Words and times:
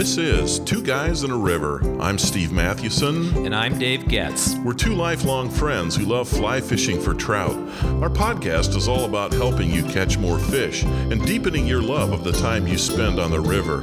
This 0.00 0.16
is 0.16 0.60
Two 0.60 0.82
Guys 0.82 1.24
in 1.24 1.30
a 1.30 1.36
River. 1.36 1.82
I'm 2.00 2.16
Steve 2.16 2.52
Mathewson. 2.52 3.44
And 3.44 3.54
I'm 3.54 3.78
Dave 3.78 4.08
Getz. 4.08 4.54
We're 4.64 4.72
two 4.72 4.94
lifelong 4.94 5.50
friends 5.50 5.94
who 5.94 6.06
love 6.06 6.26
fly 6.26 6.62
fishing 6.62 6.98
for 6.98 7.12
trout. 7.12 7.54
Our 8.00 8.08
podcast 8.08 8.74
is 8.76 8.88
all 8.88 9.04
about 9.04 9.34
helping 9.34 9.68
you 9.68 9.82
catch 9.82 10.16
more 10.16 10.38
fish 10.38 10.84
and 10.84 11.22
deepening 11.26 11.66
your 11.66 11.82
love 11.82 12.12
of 12.12 12.24
the 12.24 12.32
time 12.32 12.66
you 12.66 12.78
spend 12.78 13.20
on 13.20 13.30
the 13.30 13.40
river. 13.40 13.82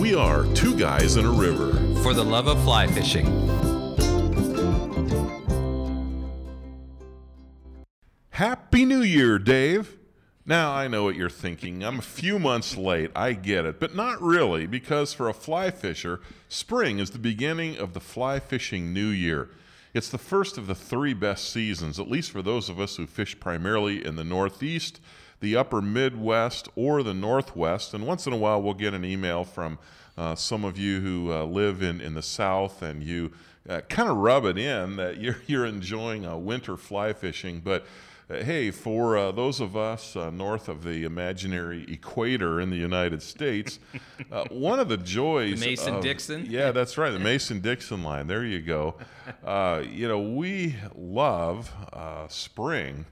We 0.00 0.14
are 0.14 0.44
Two 0.54 0.78
Guys 0.78 1.16
in 1.16 1.26
a 1.26 1.32
River. 1.32 1.72
For 2.00 2.14
the 2.14 2.24
love 2.24 2.46
of 2.46 2.62
fly 2.62 2.86
fishing. 2.86 3.26
Happy 8.30 8.84
New 8.84 9.02
Year, 9.02 9.40
Dave. 9.40 9.95
Now, 10.48 10.72
I 10.72 10.86
know 10.86 11.02
what 11.02 11.16
you're 11.16 11.28
thinking. 11.28 11.82
I'm 11.82 11.98
a 11.98 12.02
few 12.02 12.38
months 12.38 12.76
late. 12.76 13.10
I 13.16 13.32
get 13.32 13.64
it. 13.64 13.80
But 13.80 13.96
not 13.96 14.22
really, 14.22 14.66
because 14.66 15.12
for 15.12 15.28
a 15.28 15.34
fly 15.34 15.72
fisher, 15.72 16.20
spring 16.48 17.00
is 17.00 17.10
the 17.10 17.18
beginning 17.18 17.76
of 17.76 17.94
the 17.94 18.00
fly 18.00 18.38
fishing 18.38 18.92
new 18.92 19.08
year. 19.08 19.48
It's 19.92 20.08
the 20.08 20.18
first 20.18 20.56
of 20.56 20.68
the 20.68 20.74
three 20.76 21.14
best 21.14 21.50
seasons, 21.50 21.98
at 21.98 22.08
least 22.08 22.30
for 22.30 22.42
those 22.42 22.68
of 22.68 22.78
us 22.78 22.94
who 22.94 23.08
fish 23.08 23.40
primarily 23.40 24.04
in 24.04 24.14
the 24.14 24.22
Northeast, 24.22 25.00
the 25.40 25.56
upper 25.56 25.82
Midwest, 25.82 26.68
or 26.76 27.02
the 27.02 27.14
Northwest. 27.14 27.92
And 27.92 28.06
once 28.06 28.24
in 28.28 28.32
a 28.32 28.36
while, 28.36 28.62
we'll 28.62 28.74
get 28.74 28.94
an 28.94 29.04
email 29.04 29.42
from 29.42 29.80
uh, 30.16 30.36
some 30.36 30.64
of 30.64 30.78
you 30.78 31.00
who 31.00 31.32
uh, 31.32 31.44
live 31.44 31.82
in, 31.82 32.00
in 32.00 32.14
the 32.14 32.22
South 32.22 32.82
and 32.82 33.02
you 33.02 33.32
uh, 33.68 33.80
kind 33.88 34.08
of 34.08 34.16
rub 34.18 34.44
it 34.44 34.58
in 34.58 34.94
that 34.94 35.18
you're, 35.18 35.38
you're 35.48 35.66
enjoying 35.66 36.24
uh, 36.24 36.36
winter 36.36 36.76
fly 36.76 37.12
fishing. 37.12 37.60
But 37.64 37.84
hey, 38.28 38.70
for 38.70 39.16
uh, 39.16 39.32
those 39.32 39.60
of 39.60 39.76
us 39.76 40.16
uh, 40.16 40.30
north 40.30 40.68
of 40.68 40.82
the 40.82 41.04
imaginary 41.04 41.84
equator 41.88 42.60
in 42.60 42.70
the 42.70 42.76
United 42.76 43.22
States, 43.22 43.78
uh, 44.32 44.44
one 44.50 44.80
of 44.80 44.88
the 44.88 44.96
joys. 44.96 45.60
The 45.60 45.66
Mason 45.66 45.94
of, 45.96 46.02
Dixon? 46.02 46.46
Yeah, 46.48 46.72
that's 46.72 46.98
right. 46.98 47.10
The 47.10 47.18
Mason 47.18 47.60
Dixon 47.60 48.02
line. 48.02 48.26
There 48.26 48.44
you 48.44 48.60
go. 48.60 48.96
Uh, 49.44 49.82
you 49.88 50.06
know, 50.06 50.20
we 50.20 50.76
love 50.94 51.72
uh, 51.92 52.28
spring. 52.28 53.06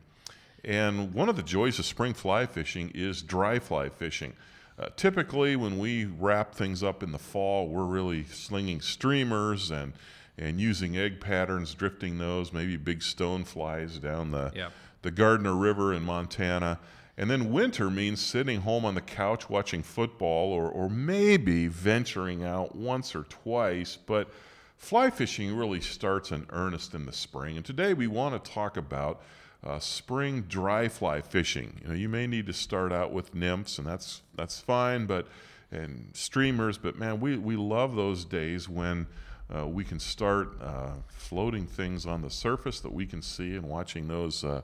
And 0.64 1.12
one 1.12 1.28
of 1.28 1.34
the 1.34 1.42
joys 1.42 1.78
of 1.78 1.86
spring 1.86 2.14
fly 2.14 2.46
fishing 2.46 2.90
is 2.94 3.20
dry 3.20 3.58
fly 3.58 3.88
fishing. 3.88 4.34
Uh, 4.78 4.88
typically, 4.96 5.56
when 5.56 5.78
we 5.78 6.04
wrap 6.04 6.54
things 6.54 6.82
up 6.82 7.02
in 7.02 7.12
the 7.12 7.18
fall, 7.18 7.68
we're 7.68 7.84
really 7.84 8.24
slinging 8.24 8.80
streamers 8.80 9.70
and 9.70 9.92
and 10.36 10.60
using 10.60 10.96
egg 10.96 11.20
patterns, 11.20 11.74
drifting 11.74 12.18
those, 12.18 12.52
maybe 12.52 12.77
big 12.77 13.02
stone 13.02 13.44
flies 13.44 13.98
down 13.98 14.30
the 14.30 14.52
Yep. 14.54 14.72
the 15.02 15.10
Gardner 15.10 15.54
River 15.54 15.92
in 15.92 16.02
Montana. 16.02 16.78
And 17.16 17.30
then 17.30 17.52
winter 17.52 17.90
means 17.90 18.20
sitting 18.20 18.62
home 18.62 18.84
on 18.84 18.96
the 18.96 19.00
couch 19.00 19.48
watching 19.48 19.84
football 19.84 20.52
or, 20.52 20.68
or 20.68 20.90
maybe 20.90 21.68
venturing 21.68 22.42
out 22.42 22.74
once 22.74 23.14
or 23.14 23.22
twice. 23.24 23.96
But 23.96 24.28
fly 24.77 25.10
fishing 25.10 25.55
really 25.55 25.80
starts 25.80 26.32
in 26.32 26.46
earnest 26.50 26.92
in 26.94 27.06
the 27.06 27.12
spring. 27.12 27.56
And 27.56 27.64
today 27.64 27.94
we 27.94 28.08
want 28.08 28.42
to 28.42 28.50
talk 28.50 28.77
about 28.77 29.22
uh, 29.62 29.78
spring 29.78 30.42
dry 30.42 30.88
fly 30.88 31.20
fishing. 31.20 31.80
You 31.82 31.88
know, 31.88 31.94
you 31.94 32.08
may 32.08 32.27
need 32.27 32.46
to 32.46 32.52
start 32.52 32.92
out 32.92 33.12
with 33.12 33.34
nymphs, 33.34 33.78
and 33.78 33.86
that's 33.86 34.22
that's 34.34 34.60
fine, 34.60 35.06
but 35.06 35.28
and 35.70 36.10
streamers. 36.12 36.77
But 36.78 36.98
man, 36.98 37.20
we, 37.20 37.36
we 37.38 37.56
love 37.56 37.94
those 37.94 38.24
days 38.24 38.68
when 38.68 39.06
uh, 39.54 39.66
we 39.66 39.84
can 39.84 39.98
start 39.98 40.60
uh, 40.62 40.92
floating 41.08 41.66
things 41.66 42.06
on 42.06 42.22
the 42.22 42.30
surface 42.30 42.80
that 42.80 42.92
we 42.92 43.06
can 43.06 43.20
see 43.20 43.56
and 43.56 43.68
watching 43.68 44.08
those 44.08 44.44
uh, 44.44 44.62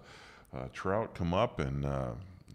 uh, 0.54 0.64
trout 0.72 1.14
come 1.14 1.34
up 1.34 1.60
and 1.60 1.86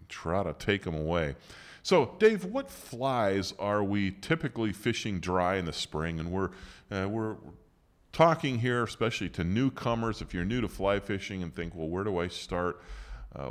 try 0.08 0.42
to 0.42 0.52
take 0.54 0.82
them 0.82 0.94
away. 0.94 1.34
So, 1.82 2.16
Dave, 2.18 2.44
what 2.44 2.68
flies 2.68 3.54
are 3.58 3.82
we 3.82 4.10
typically 4.10 4.72
fishing 4.72 5.20
dry 5.20 5.56
in 5.56 5.66
the 5.66 5.72
spring? 5.72 6.18
And 6.18 6.32
we're 6.32 6.50
we're 6.90 7.36
talking 8.12 8.58
here, 8.58 8.82
especially 8.82 9.28
to 9.28 9.44
newcomers. 9.44 10.20
If 10.20 10.34
you're 10.34 10.44
new 10.44 10.60
to 10.62 10.68
fly 10.68 10.98
fishing 10.98 11.42
and 11.42 11.54
think, 11.54 11.74
well, 11.74 11.88
where 11.88 12.02
do 12.02 12.18
I 12.18 12.28
start? 12.28 12.82
Uh, 13.34 13.50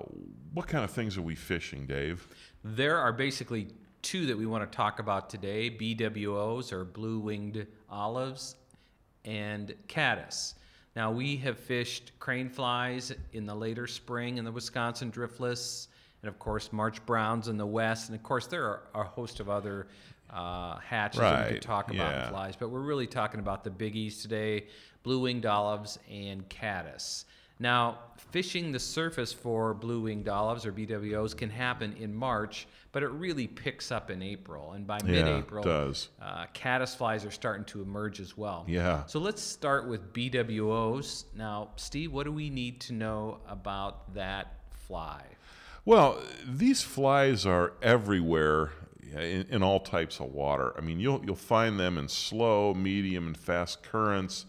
what 0.53 0.67
kind 0.67 0.83
of 0.83 0.89
things 0.89 1.17
are 1.17 1.21
we 1.21 1.35
fishing, 1.35 1.85
Dave? 1.85 2.27
There 2.63 2.97
are 2.97 3.13
basically 3.13 3.67
two 4.01 4.25
that 4.25 4.37
we 4.37 4.45
want 4.45 4.69
to 4.69 4.75
talk 4.75 4.99
about 4.99 5.29
today 5.29 5.69
BWOs, 5.69 6.71
or 6.71 6.83
blue 6.83 7.19
winged 7.19 7.67
olives, 7.89 8.55
and 9.25 9.73
caddis. 9.87 10.55
Now, 10.95 11.11
we 11.11 11.35
have 11.37 11.59
fished 11.59 12.11
crane 12.19 12.49
flies 12.49 13.11
in 13.33 13.45
the 13.45 13.55
later 13.55 13.85
spring 13.85 14.37
in 14.37 14.45
the 14.45 14.51
Wisconsin 14.51 15.11
driftless, 15.11 15.87
and 16.21 16.29
of 16.29 16.39
course, 16.39 16.71
March 16.71 17.05
Browns 17.05 17.49
in 17.49 17.57
the 17.57 17.65
west. 17.65 18.09
And 18.09 18.17
of 18.17 18.23
course, 18.23 18.47
there 18.47 18.63
are 18.63 18.81
a 18.93 19.03
host 19.03 19.41
of 19.41 19.49
other 19.49 19.87
uh, 20.29 20.77
hatches 20.77 21.19
that 21.19 21.47
we 21.47 21.53
could 21.55 21.61
talk 21.61 21.91
about 21.91 22.11
yeah. 22.11 22.29
flies, 22.29 22.55
but 22.55 22.69
we're 22.69 22.79
really 22.79 23.07
talking 23.07 23.39
about 23.39 23.63
the 23.63 23.69
biggies 23.69 24.21
today 24.21 24.65
blue 25.03 25.19
winged 25.19 25.45
olives 25.45 25.99
and 26.09 26.47
caddis. 26.49 27.25
Now, 27.59 27.99
fishing 28.31 28.71
the 28.71 28.79
surface 28.79 29.31
for 29.31 29.73
blue 29.73 30.01
winged 30.01 30.27
olives 30.27 30.65
or 30.65 30.73
BWOs 30.73 31.35
can 31.37 31.49
happen 31.49 31.95
in 31.99 32.13
March, 32.13 32.67
but 32.91 33.01
it 33.01 33.09
really 33.09 33.47
picks 33.47 33.91
up 33.91 34.11
in 34.11 34.21
April. 34.21 34.73
And 34.73 34.85
by 34.85 34.99
mid 35.03 35.27
April, 35.27 35.63
does. 35.63 36.09
uh, 36.21 36.45
caddis 36.53 36.95
flies 36.95 37.25
are 37.25 37.31
starting 37.31 37.65
to 37.65 37.81
emerge 37.81 38.19
as 38.19 38.37
well. 38.37 38.65
Yeah. 38.67 39.05
So 39.05 39.19
let's 39.19 39.41
start 39.41 39.87
with 39.87 40.11
BWOs. 40.13 41.25
Now, 41.35 41.69
Steve, 41.77 42.11
what 42.11 42.25
do 42.25 42.31
we 42.31 42.49
need 42.49 42.81
to 42.81 42.93
know 42.93 43.39
about 43.47 44.13
that 44.15 44.59
fly? 44.71 45.23
Well, 45.85 46.19
these 46.45 46.81
flies 46.81 47.45
are 47.45 47.73
everywhere 47.81 48.71
in, 49.13 49.45
in 49.49 49.63
all 49.63 49.79
types 49.79 50.19
of 50.19 50.33
water. 50.33 50.73
I 50.77 50.81
mean, 50.81 50.99
you'll 50.99 51.23
you'll 51.25 51.35
find 51.35 51.79
them 51.79 51.97
in 51.97 52.07
slow, 52.07 52.73
medium, 52.73 53.27
and 53.27 53.37
fast 53.37 53.83
currents. 53.83 54.45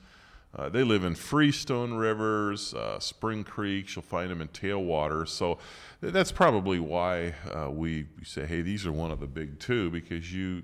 Uh, 0.57 0.71
they 0.71 0.83
live 0.83 1.05
in 1.05 1.15
freestone 1.15 1.95
rivers, 1.95 2.73
uh, 2.73 2.99
spring 2.99 3.45
creeks. 3.45 3.95
You'll 3.95 4.03
find 4.03 4.31
them 4.31 4.41
in 4.41 4.49
tailwaters. 4.49 5.29
So 5.29 5.59
th- 6.01 6.15
that's 6.15 6.33
probably 6.33 6.81
why 6.81 7.35
uh, 7.55 7.71
we, 7.71 8.07
we 8.19 8.25
say, 8.25 8.47
hey, 8.47 8.63
these 8.63 8.87
are 8.87 8.93
one 8.93 9.11
of 9.11 9.21
the 9.21 9.27
big 9.27 9.59
two 9.59 9.91
because 9.91 10.33
you 10.33 10.63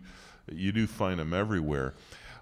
you 0.50 0.72
do 0.72 0.86
find 0.86 1.20
them 1.20 1.32
everywhere. 1.32 1.94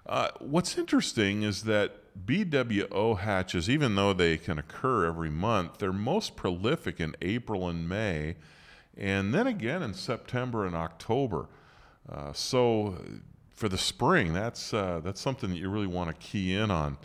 Uh, 0.07 0.29
what's 0.39 0.77
interesting 0.77 1.43
is 1.43 1.63
that 1.63 1.97
BWO 2.25 3.19
hatches, 3.19 3.69
even 3.69 3.95
though 3.95 4.13
they 4.13 4.37
can 4.37 4.57
occur 4.57 5.05
every 5.05 5.29
month, 5.29 5.77
they're 5.77 5.93
most 5.93 6.35
prolific 6.35 6.99
in 6.99 7.15
April 7.21 7.69
and 7.69 7.87
May, 7.87 8.35
and 8.97 9.33
then 9.33 9.45
again 9.45 9.83
in 9.83 9.93
September 9.93 10.65
and 10.65 10.75
October. 10.75 11.47
Uh, 12.09 12.33
so 12.33 12.97
for 13.53 13.69
the 13.69 13.77
spring, 13.77 14.33
that's 14.33 14.73
uh, 14.73 15.01
that's 15.03 15.21
something 15.21 15.51
that 15.51 15.57
you 15.57 15.69
really 15.69 15.87
want 15.87 16.09
to 16.09 16.15
key 16.15 16.55
in 16.55 16.71
on. 16.71 16.97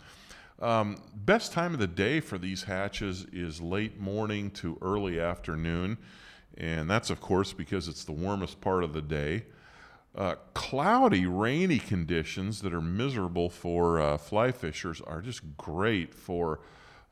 Um, 0.59 0.97
best 1.13 1.51
time 1.53 1.73
of 1.73 1.79
the 1.79 1.87
day 1.87 2.19
for 2.19 2.37
these 2.37 2.63
hatches 2.63 3.27
is 3.31 3.61
late 3.61 3.99
morning 3.99 4.49
to 4.51 4.77
early 4.81 5.19
afternoon, 5.19 5.99
and 6.57 6.89
that's 6.89 7.11
of 7.11 7.21
course 7.21 7.53
because 7.53 7.87
it's 7.87 8.03
the 8.03 8.11
warmest 8.11 8.59
part 8.59 8.83
of 8.83 8.93
the 8.93 9.01
day. 9.01 9.43
Uh, 10.15 10.33
cloudy, 10.55 11.27
rainy 11.27 11.77
conditions 11.77 12.61
that 12.63 12.73
are 12.73 12.81
miserable 12.81 13.51
for 13.51 14.01
uh, 14.01 14.17
fly 14.17 14.51
fishers 14.51 14.99
are 15.01 15.21
just 15.21 15.41
great 15.57 16.11
for 16.11 16.59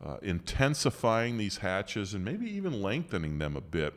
uh, 0.03 0.17
intensifying 0.23 1.38
these 1.38 1.57
hatches 1.57 2.16
and 2.16 2.25
maybe 2.25 2.50
even 2.50 2.81
lengthening 2.81 3.38
them 3.38 3.56
a 3.56 3.62
bit. 3.62 3.94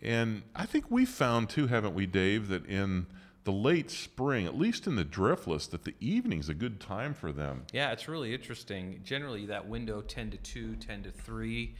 And 0.00 0.42
I 0.54 0.66
think 0.66 0.88
we 0.88 1.04
found 1.04 1.48
too, 1.48 1.66
haven't 1.66 1.94
we, 1.94 2.06
Dave, 2.06 2.46
that 2.48 2.64
in 2.66 3.06
the 3.44 3.52
late 3.52 3.90
spring, 3.90 4.46
at 4.46 4.56
least 4.56 4.86
in 4.86 4.96
the 4.96 5.04
driftless, 5.04 5.68
that 5.70 5.84
the 5.84 5.94
evening's 6.00 6.48
a 6.48 6.54
good 6.54 6.80
time 6.80 7.12
for 7.12 7.32
them. 7.32 7.64
Yeah, 7.72 7.90
it's 7.90 8.08
really 8.08 8.34
interesting. 8.34 9.00
Generally, 9.04 9.46
that 9.46 9.66
window 9.66 10.00
10 10.00 10.30
to 10.30 10.36
2, 10.36 10.76
10 10.76 11.02
to 11.04 11.10
3 11.10 11.74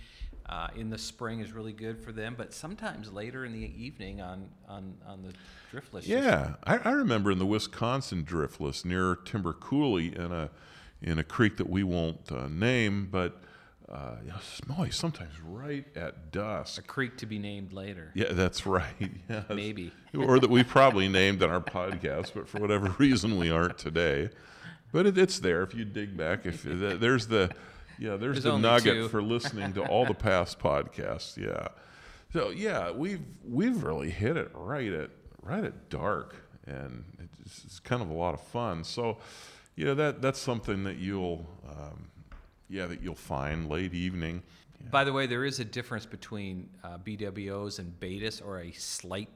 uh, 0.47 0.69
in 0.77 0.91
the 0.91 0.99
spring 0.99 1.41
is 1.41 1.53
really 1.53 1.73
good 1.73 1.99
for 1.99 2.11
them, 2.11 2.34
but 2.37 2.53
sometimes 2.53 3.12
later 3.12 3.45
in 3.45 3.53
the 3.53 3.83
evening 3.83 4.21
on, 4.21 4.49
on, 4.69 4.95
on 5.06 5.23
the 5.23 5.32
driftless. 5.73 6.06
Yeah, 6.06 6.55
I, 6.64 6.79
I 6.79 6.91
remember 6.91 7.31
in 7.31 7.38
the 7.38 7.47
Wisconsin 7.47 8.25
driftless 8.25 8.85
near 8.85 9.15
Timber 9.15 9.53
Coulee 9.53 10.15
in 10.15 10.32
a 10.32 10.50
in 11.00 11.19
a 11.19 11.25
creek 11.25 11.56
that 11.56 11.69
we 11.69 11.82
won't 11.82 12.31
uh, 12.31 12.47
name, 12.47 13.08
but 13.11 13.43
uh, 13.90 14.17
you 14.23 14.29
know, 14.29 14.38
smelly 14.40 14.90
sometimes 14.90 15.32
right 15.40 15.84
at 15.96 16.32
dusk. 16.32 16.79
A 16.79 16.82
creek 16.82 17.17
to 17.19 17.26
be 17.26 17.38
named 17.38 17.73
later. 17.73 18.11
Yeah, 18.14 18.32
that's 18.32 18.67
right. 18.67 18.84
Yes. 19.29 19.44
Maybe. 19.49 19.93
or 20.17 20.38
that 20.38 20.50
we 20.50 20.62
probably 20.62 21.08
named 21.08 21.43
on 21.43 21.50
our 21.50 21.61
podcast, 21.61 22.32
but 22.34 22.49
for 22.49 22.58
whatever 22.61 22.88
reason 22.99 23.38
we 23.38 23.50
aren't 23.50 23.79
today. 23.79 24.31
But 24.93 25.06
it, 25.06 25.17
it's 25.19 25.38
there 25.38 25.62
if 25.62 25.75
you 25.75 25.84
dig 25.84 26.17
back. 26.17 26.44
If 26.44 26.62
there's 26.62 27.26
the 27.26 27.50
yeah, 27.99 28.17
there's, 28.17 28.43
There's 28.43 28.55
the 28.55 28.58
nugget 28.58 28.94
two. 28.94 29.08
for 29.08 29.23
listening 29.23 29.75
to 29.75 29.82
all 29.87 30.05
the 30.05 30.14
past 30.14 30.58
podcasts. 30.58 31.37
Yeah. 31.37 31.69
So 32.32 32.50
yeah, 32.50 32.90
we've 32.90 33.20
we've 33.46 33.82
really 33.82 34.11
hit 34.11 34.37
it 34.37 34.50
right 34.55 34.93
at 34.93 35.11
right 35.43 35.62
at 35.62 35.88
dark, 35.88 36.34
and 36.67 37.05
it's, 37.44 37.64
it's 37.64 37.79
kind 37.81 38.02
of 38.02 38.11
a 38.11 38.14
lot 38.14 38.34
of 38.34 38.40
fun. 38.40 38.84
So, 38.84 39.19
you 39.76 39.84
know 39.84 39.94
that 39.94 40.20
that's 40.23 40.40
something 40.40 40.84
that 40.84 40.96
you'll 40.96 41.46
um, 41.69 42.08
yeah 42.72 42.86
that 42.86 43.02
you'll 43.02 43.14
find 43.14 43.69
late 43.69 43.92
evening. 43.92 44.42
By 44.90 45.04
the 45.04 45.12
way, 45.12 45.26
there 45.26 45.44
is 45.44 45.60
a 45.60 45.64
difference 45.64 46.06
between 46.06 46.69
uh, 46.82 46.98
BWOs 46.98 47.78
and 47.78 47.92
Baetis, 48.00 48.44
or 48.44 48.60
a 48.60 48.72
slight 48.72 49.28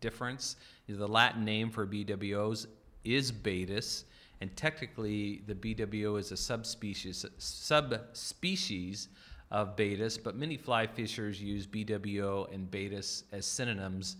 difference. 0.00 0.56
The 0.88 1.08
Latin 1.08 1.44
name 1.44 1.70
for 1.70 1.86
BWOs 1.86 2.66
is 3.04 3.32
Baetis, 3.32 4.04
and 4.40 4.54
technically 4.56 5.42
the 5.46 5.54
BWO 5.54 6.18
is 6.18 6.32
a 6.32 6.36
subspecies 6.36 7.24
subspecies 7.38 9.08
of 9.50 9.76
Baetis, 9.76 10.22
but 10.22 10.34
many 10.36 10.56
fly 10.56 10.86
fishers 10.86 11.40
use 11.40 11.66
BWO 11.66 12.52
and 12.52 12.70
Baetis 12.70 13.22
as 13.32 13.46
synonyms, 13.46 14.16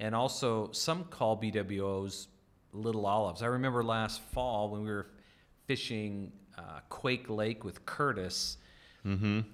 and 0.00 0.14
also 0.14 0.70
some 0.72 1.04
call 1.04 1.40
BWOs 1.40 2.28
little 2.72 3.06
olives. 3.06 3.42
I 3.42 3.46
remember 3.46 3.84
last 3.84 4.20
fall 4.20 4.70
when 4.70 4.82
we 4.82 4.88
were 4.88 5.08
fishing 5.66 6.32
uh, 6.58 6.80
Quake 6.88 7.28
Lake 7.28 7.64
with 7.64 7.84
Curtis, 7.86 8.56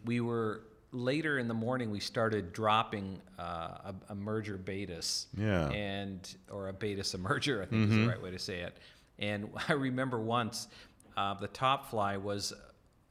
we 0.04 0.20
were 0.20 0.62
later 0.92 1.38
in 1.38 1.46
the 1.48 1.54
morning. 1.54 1.90
We 1.90 2.00
started 2.00 2.52
dropping 2.52 3.20
uh, 3.38 3.42
a, 3.42 3.94
a 4.10 4.14
merger 4.14 4.56
Baetis 4.58 5.26
Yeah. 5.36 5.68
and 5.70 6.34
or 6.50 6.68
a 6.68 6.72
Baetis 6.72 7.14
emerger, 7.16 7.62
I 7.62 7.66
think 7.66 7.90
is 7.90 7.96
the 7.96 8.06
right 8.08 8.22
way 8.22 8.30
to 8.30 8.38
say 8.38 8.60
it. 8.60 8.76
And 9.18 9.50
I 9.68 9.74
remember 9.74 10.20
once 10.20 10.68
uh, 11.16 11.34
the 11.34 11.48
top 11.48 11.90
fly 11.90 12.16
was 12.16 12.52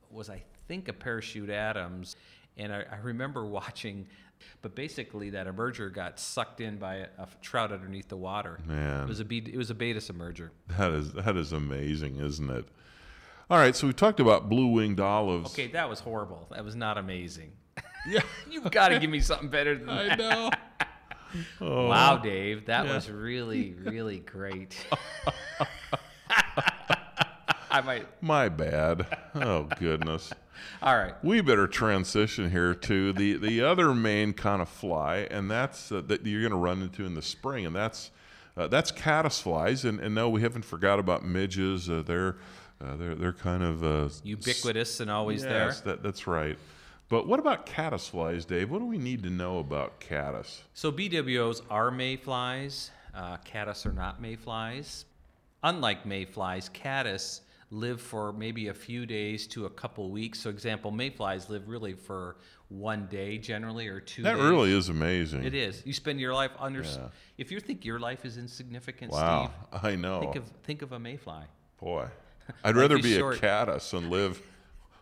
was 0.09 0.29
I 0.29 0.41
think 0.67 0.87
a 0.89 0.93
parachute 0.93 1.49
Adams, 1.49 2.15
and 2.57 2.73
I, 2.73 2.83
I 2.91 2.97
remember 2.97 3.45
watching. 3.59 4.07
But 4.63 4.73
basically, 4.73 5.29
that 5.31 5.45
emerger 5.45 5.93
got 5.93 6.19
sucked 6.19 6.61
in 6.61 6.77
by 6.77 6.95
a, 6.95 7.07
a 7.19 7.27
trout 7.43 7.71
underneath 7.71 8.07
the 8.07 8.17
water. 8.17 8.59
Man. 8.65 9.03
It 9.03 9.07
was 9.07 9.19
a 9.19 9.25
it 9.31 9.55
was 9.55 9.69
a 9.69 9.75
Baetis 9.75 10.11
emerger. 10.11 10.49
That 10.79 10.91
is 10.93 11.13
that 11.13 11.37
is 11.37 11.51
amazing, 11.53 12.17
isn't 12.17 12.49
it? 12.49 12.65
All 13.51 13.57
right, 13.57 13.75
so 13.75 13.85
we 13.85 13.91
talked 13.91 14.21
about 14.21 14.47
blue-winged 14.47 15.01
olives. 15.01 15.51
Okay, 15.51 15.67
that 15.73 15.89
was 15.89 15.99
horrible. 15.99 16.47
That 16.51 16.63
was 16.63 16.73
not 16.75 16.97
amazing. 16.97 17.51
Yeah, 18.07 18.21
You've 18.49 18.71
got 18.71 18.87
to 18.89 18.97
give 18.97 19.11
me 19.11 19.19
something 19.19 19.49
better 19.49 19.75
than 19.77 19.85
that. 19.87 20.11
I 20.13 20.15
know. 20.15 20.49
Oh, 21.61 21.87
Wow, 21.87 22.17
Dave, 22.17 22.65
that 22.65 22.85
Yeah. 22.87 22.95
was 22.95 23.09
really, 23.11 23.73
really 23.73 24.19
great. 24.19 24.75
I 27.69 27.81
might. 27.81 28.05
My 28.23 28.49
bad. 28.49 29.05
Oh 29.35 29.63
goodness. 29.79 30.31
All 30.81 30.97
right. 30.97 31.13
We 31.23 31.39
better 31.41 31.67
transition 31.67 32.49
here 32.51 32.73
to 32.73 33.13
the 33.13 33.37
the 33.37 33.61
other 33.61 33.93
main 33.93 34.33
kind 34.33 34.61
of 34.61 34.67
fly, 34.69 35.27
and 35.31 35.49
that's 35.51 35.89
uh, 35.91 36.01
that 36.07 36.25
you're 36.25 36.41
going 36.41 36.51
to 36.51 36.57
run 36.57 36.81
into 36.81 37.05
in 37.05 37.13
the 37.15 37.21
spring, 37.21 37.65
and 37.65 37.73
that's 37.75 38.11
uh, 38.57 38.67
that's 38.67 38.91
caddis 38.91 39.39
flies. 39.41 39.85
And, 39.85 39.99
and 39.99 40.13
no, 40.15 40.29
we 40.29 40.41
haven't 40.41 40.65
forgot 40.65 40.99
about 40.99 41.25
midges. 41.25 41.89
Uh, 41.89 42.03
they're 42.05 42.37
uh, 42.79 42.95
they're 42.97 43.15
they're 43.15 43.33
kind 43.33 43.63
of 43.63 43.83
uh, 43.83 44.09
Ubiquitous 44.23 44.99
and 44.99 45.11
always 45.11 45.43
Yes, 45.43 45.81
there. 45.81 45.93
that, 45.95 46.03
that's 46.03 46.27
right. 46.27 46.57
But 47.09 47.27
what 47.27 47.39
about 47.39 47.65
caddis 47.65 48.07
flies, 48.07 48.45
Dave? 48.45 48.71
What 48.71 48.79
do 48.79 48.85
we 48.85 48.97
need 48.97 49.21
to 49.23 49.29
know 49.29 49.59
about 49.59 49.99
caddis? 49.99 50.61
So 50.73 50.91
BWOs 50.91 51.61
are 51.69 51.91
mayflies. 51.91 52.89
Uh, 53.13 53.35
caddis 53.43 53.85
are 53.85 53.91
not 53.91 54.21
mayflies. 54.21 55.03
Unlike 55.63 56.05
mayflies, 56.05 56.69
caddis 56.69 57.41
live 57.69 58.01
for 58.01 58.33
maybe 58.33 58.67
a 58.69 58.73
few 58.73 59.05
days 59.05 59.45
to 59.47 59.65
a 59.65 59.69
couple 59.69 60.09
weeks. 60.09 60.39
So, 60.39 60.49
example, 60.49 60.89
mayflies 60.91 61.49
live 61.49 61.67
really 61.67 61.93
for 61.93 62.37
one 62.71 63.05
day 63.07 63.37
generally 63.37 63.87
or 63.89 63.99
two 63.99 64.23
That 64.23 64.35
days. 64.35 64.43
really 64.43 64.71
is 64.71 64.87
amazing. 64.89 65.43
It 65.43 65.53
is. 65.53 65.83
You 65.85 65.91
spend 65.93 66.19
your 66.21 66.33
life 66.33 66.51
under. 66.57 66.81
Yeah. 66.83 67.09
If 67.37 67.51
you 67.51 67.59
think 67.59 67.83
your 67.83 67.99
life 67.99 68.23
is 68.25 68.37
insignificant, 68.37 69.11
Wow, 69.11 69.51
Steve, 69.71 69.79
I 69.83 69.95
know. 69.95 70.19
think 70.21 70.35
of 70.37 70.43
think 70.63 70.81
of 70.81 70.91
a 70.93 70.99
mayfly. 70.99 71.43
Boy, 71.79 72.07
I'd 72.63 72.75
rather 72.77 72.97
be 72.97 73.17
short. 73.17 73.37
a 73.37 73.39
caddis 73.39 73.91
and 73.93 74.09
live 74.09 74.41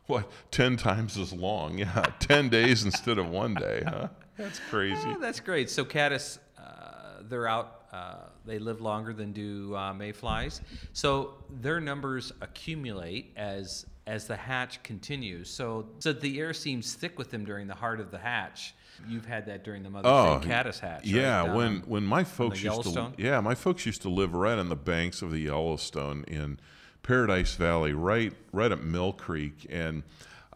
what 0.07 0.29
ten 0.51 0.77
times 0.77 1.17
as 1.17 1.31
long. 1.31 1.77
Yeah, 1.77 2.01
ten 2.19 2.49
days 2.49 2.83
instead 2.85 3.17
of 3.19 3.29
one 3.29 3.53
day. 3.53 3.83
Huh? 3.85 4.07
That's 4.37 4.59
crazy. 4.69 5.01
Oh, 5.05 5.19
that's 5.19 5.39
great. 5.39 5.69
So 5.69 5.85
caddis, 5.85 6.39
uh, 6.57 7.21
they're 7.29 7.47
out. 7.47 7.75
Uh, 7.91 8.15
they 8.45 8.57
live 8.59 8.81
longer 8.81 9.13
than 9.13 9.31
do 9.33 9.75
uh, 9.75 9.93
mayflies. 9.93 10.61
So 10.93 11.33
their 11.61 11.79
numbers 11.79 12.31
accumulate 12.41 13.33
as 13.35 13.85
as 14.09 14.25
the 14.27 14.35
hatch 14.35 14.81
continues. 14.83 15.49
So 15.49 15.87
so 15.99 16.11
the 16.13 16.39
air 16.39 16.53
seems 16.53 16.93
thick 16.93 17.17
with 17.17 17.29
them 17.31 17.45
during 17.45 17.67
the 17.67 17.75
heart 17.75 17.99
of 17.99 18.11
the 18.11 18.17
hatch. 18.17 18.73
You've 19.07 19.25
had 19.25 19.45
that 19.45 19.63
during 19.63 19.83
the 19.83 19.89
mother 19.89 20.09
Oh, 20.09 20.41
caddis 20.43 20.79
hatch. 20.79 21.03
right? 21.03 21.05
Yeah, 21.05 21.45
Down 21.45 21.55
when 21.55 21.79
when 21.81 22.03
my 22.03 22.23
folks 22.23 22.61
used 22.61 22.83
to 22.93 23.13
yeah, 23.17 23.39
my 23.39 23.55
folks 23.55 23.85
used 23.85 24.01
to 24.01 24.09
live 24.09 24.33
right 24.33 24.57
on 24.57 24.67
the 24.69 24.75
banks 24.75 25.21
of 25.21 25.31
the 25.31 25.39
Yellowstone 25.39 26.25
in 26.27 26.59
Paradise 27.03 27.55
Valley, 27.55 27.93
right 27.93 28.33
right 28.51 28.71
at 28.71 28.83
Mill 28.83 29.13
Creek, 29.13 29.65
and 29.69 30.03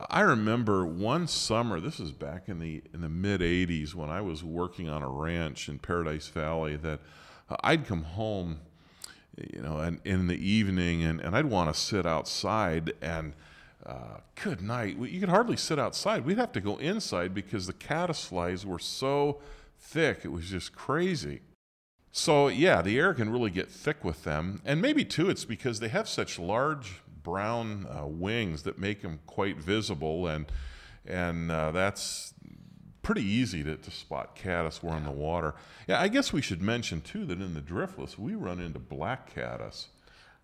I 0.09 0.21
remember 0.21 0.85
one 0.85 1.27
summer. 1.27 1.79
This 1.79 1.99
was 1.99 2.11
back 2.11 2.49
in 2.49 2.59
the 2.59 2.81
in 2.93 2.99
the 3.01 3.07
mid 3.09 3.39
'80s 3.41 3.93
when 3.95 4.09
I 4.09 4.19
was 4.21 4.43
working 4.43 4.89
on 4.89 5.01
a 5.01 5.07
ranch 5.09 5.69
in 5.69 5.79
Paradise 5.79 6.27
Valley. 6.27 6.75
That 6.75 6.99
uh, 7.49 7.55
I'd 7.63 7.85
come 7.87 8.03
home, 8.03 8.59
you 9.37 9.61
know, 9.61 9.77
and 9.77 9.99
in 10.05 10.27
the 10.27 10.37
evening, 10.37 11.03
and, 11.03 11.19
and 11.21 11.35
I'd 11.35 11.45
want 11.45 11.73
to 11.73 11.79
sit 11.79 12.05
outside 12.05 12.93
and. 13.01 13.33
Uh, 13.85 14.21
good 14.41 14.61
night. 14.61 14.97
You 14.97 15.19
could 15.19 15.27
hardly 15.27 15.57
sit 15.57 15.77
outside. 15.77 16.23
We'd 16.23 16.37
have 16.37 16.53
to 16.53 16.61
go 16.61 16.77
inside 16.77 17.33
because 17.33 17.67
the 17.67 17.73
caddis 17.73 18.23
flies 18.23 18.65
were 18.65 18.79
so 18.79 19.41
thick. 19.77 20.21
It 20.23 20.29
was 20.29 20.45
just 20.45 20.73
crazy. 20.73 21.41
So, 22.15 22.47
yeah, 22.47 22.81
the 22.81 22.97
air 22.97 23.13
can 23.13 23.29
really 23.29 23.49
get 23.49 23.69
thick 23.69 24.05
with 24.05 24.23
them. 24.23 24.61
And 24.63 24.81
maybe, 24.81 25.03
too, 25.03 25.29
it's 25.29 25.43
because 25.45 25.81
they 25.81 25.89
have 25.89 26.07
such 26.07 26.39
large 26.39 27.01
brown 27.23 27.85
uh, 27.89 28.05
wings 28.05 28.63
that 28.63 28.77
make 28.77 29.01
them 29.01 29.19
quite 29.25 29.57
visible. 29.57 30.27
And, 30.27 30.45
and 31.05 31.51
uh, 31.51 31.71
that's 31.71 32.33
pretty 33.03 33.23
easy 33.23 33.63
to, 33.63 33.75
to 33.75 33.91
spot 33.91 34.35
caddis 34.35 34.81
we're 34.81 34.97
in 34.97 35.03
the 35.03 35.11
water. 35.11 35.53
Yeah, 35.87 36.01
I 36.01 36.07
guess 36.07 36.33
we 36.33 36.41
should 36.41 36.61
mention, 36.61 37.01
too, 37.01 37.25
that 37.25 37.39
in 37.39 37.53
the 37.53 37.61
driftless, 37.61 38.17
we 38.17 38.33
run 38.33 38.59
into 38.59 38.79
black 38.79 39.33
caddis. 39.33 39.87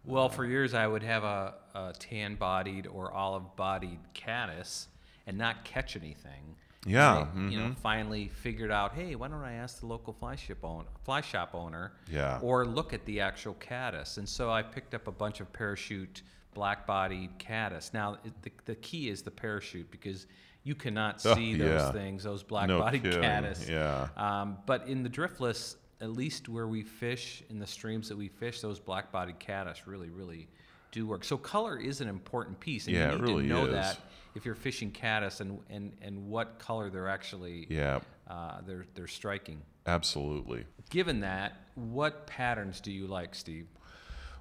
Well, 0.06 0.30
for 0.30 0.46
years 0.46 0.74
I 0.74 0.88
would 0.88 1.04
have 1.04 1.24
a, 1.24 1.56
a 1.74 1.94
tan-bodied 1.98 2.88
or 2.88 3.12
olive-bodied 3.12 4.00
caddis 4.14 4.88
and 5.28 5.38
not 5.38 5.66
catch 5.66 5.96
anything. 5.96 6.56
Yeah, 6.86 7.28
I, 7.36 7.40
You 7.50 7.60
know, 7.60 7.66
mm-hmm. 7.66 7.82
finally 7.82 8.30
figured 8.30 8.72
out, 8.72 8.94
hey, 8.94 9.16
why 9.16 9.28
don't 9.28 9.44
I 9.44 9.54
ask 9.54 9.82
the 9.82 9.86
local 9.86 10.14
fly 10.14 10.36
shop 10.36 10.64
owner, 10.64 10.88
fly 11.04 11.22
shop 11.22 11.54
owner, 11.54 11.92
Yeah. 12.10 12.40
or 12.42 12.66
look 12.66 12.94
at 12.94 13.04
the 13.06 13.20
actual 13.20 13.56
caddis? 13.56 14.18
And 14.18 14.28
so 14.28 14.50
I 14.50 14.62
picked 14.62 14.94
up 14.94 15.08
a 15.08 15.12
bunch 15.12 15.42
of 15.42 15.52
parachute 15.52 16.22
black-bodied 16.54 17.38
caddis. 17.38 17.94
Now, 17.94 18.18
the, 18.42 18.52
the 18.66 18.76
key 18.76 19.10
is 19.10 19.22
the 19.22 19.32
parachute 19.32 19.92
because 19.92 20.26
you 20.64 20.76
cannot 20.76 21.22
Oh, 21.26 21.36
see 21.36 21.56
those 21.56 21.68
yeah. 21.82 21.92
things, 21.92 22.24
those 22.24 22.44
black-bodied 22.44 23.04
caddis. 23.04 23.68
Yeah. 23.70 24.08
Um, 24.18 24.58
but 24.66 24.88
in 24.88 25.04
the 25.04 25.10
driftless, 25.10 25.76
at 26.02 26.12
least 26.12 26.50
where 26.50 26.68
we 26.68 26.84
fish, 26.84 27.44
in 27.50 27.60
the 27.60 27.68
streams 27.68 28.10
that 28.10 28.18
we 28.18 28.28
fish, 28.28 28.62
those 28.62 28.80
black-bodied 28.80 29.40
caddis 29.40 29.88
really, 29.88 30.10
really 30.10 30.48
do 30.92 31.06
work. 31.08 31.24
So 31.24 31.38
color 31.38 31.78
is 31.78 32.02
an 32.02 32.08
important 32.08 32.60
piece, 32.60 32.88
and 32.88 32.96
Yeah, 32.96 33.12
you 33.12 33.18
need 33.18 33.22
really 33.22 33.44
to 33.44 33.50
know 33.50 33.66
is. 33.66 33.72
that 33.74 33.98
if 34.36 34.46
you're 34.46 34.56
fishing 34.56 34.92
caddis 34.92 35.40
and, 35.42 35.60
and, 35.70 35.92
and 36.02 36.28
what 36.28 36.60
color 36.60 36.90
they're 36.90 37.10
actually 37.10 37.68
Yeah, 37.70 38.00
uh, 38.28 38.62
they're 38.66 38.86
they're 38.96 39.08
striking. 39.08 39.62
absolutely. 39.88 40.66
Given 40.90 41.20
that, 41.22 41.54
what 41.76 42.26
patterns 42.28 42.80
do 42.82 42.92
you 42.92 43.08
like, 43.08 43.36
Steve? 43.36 43.68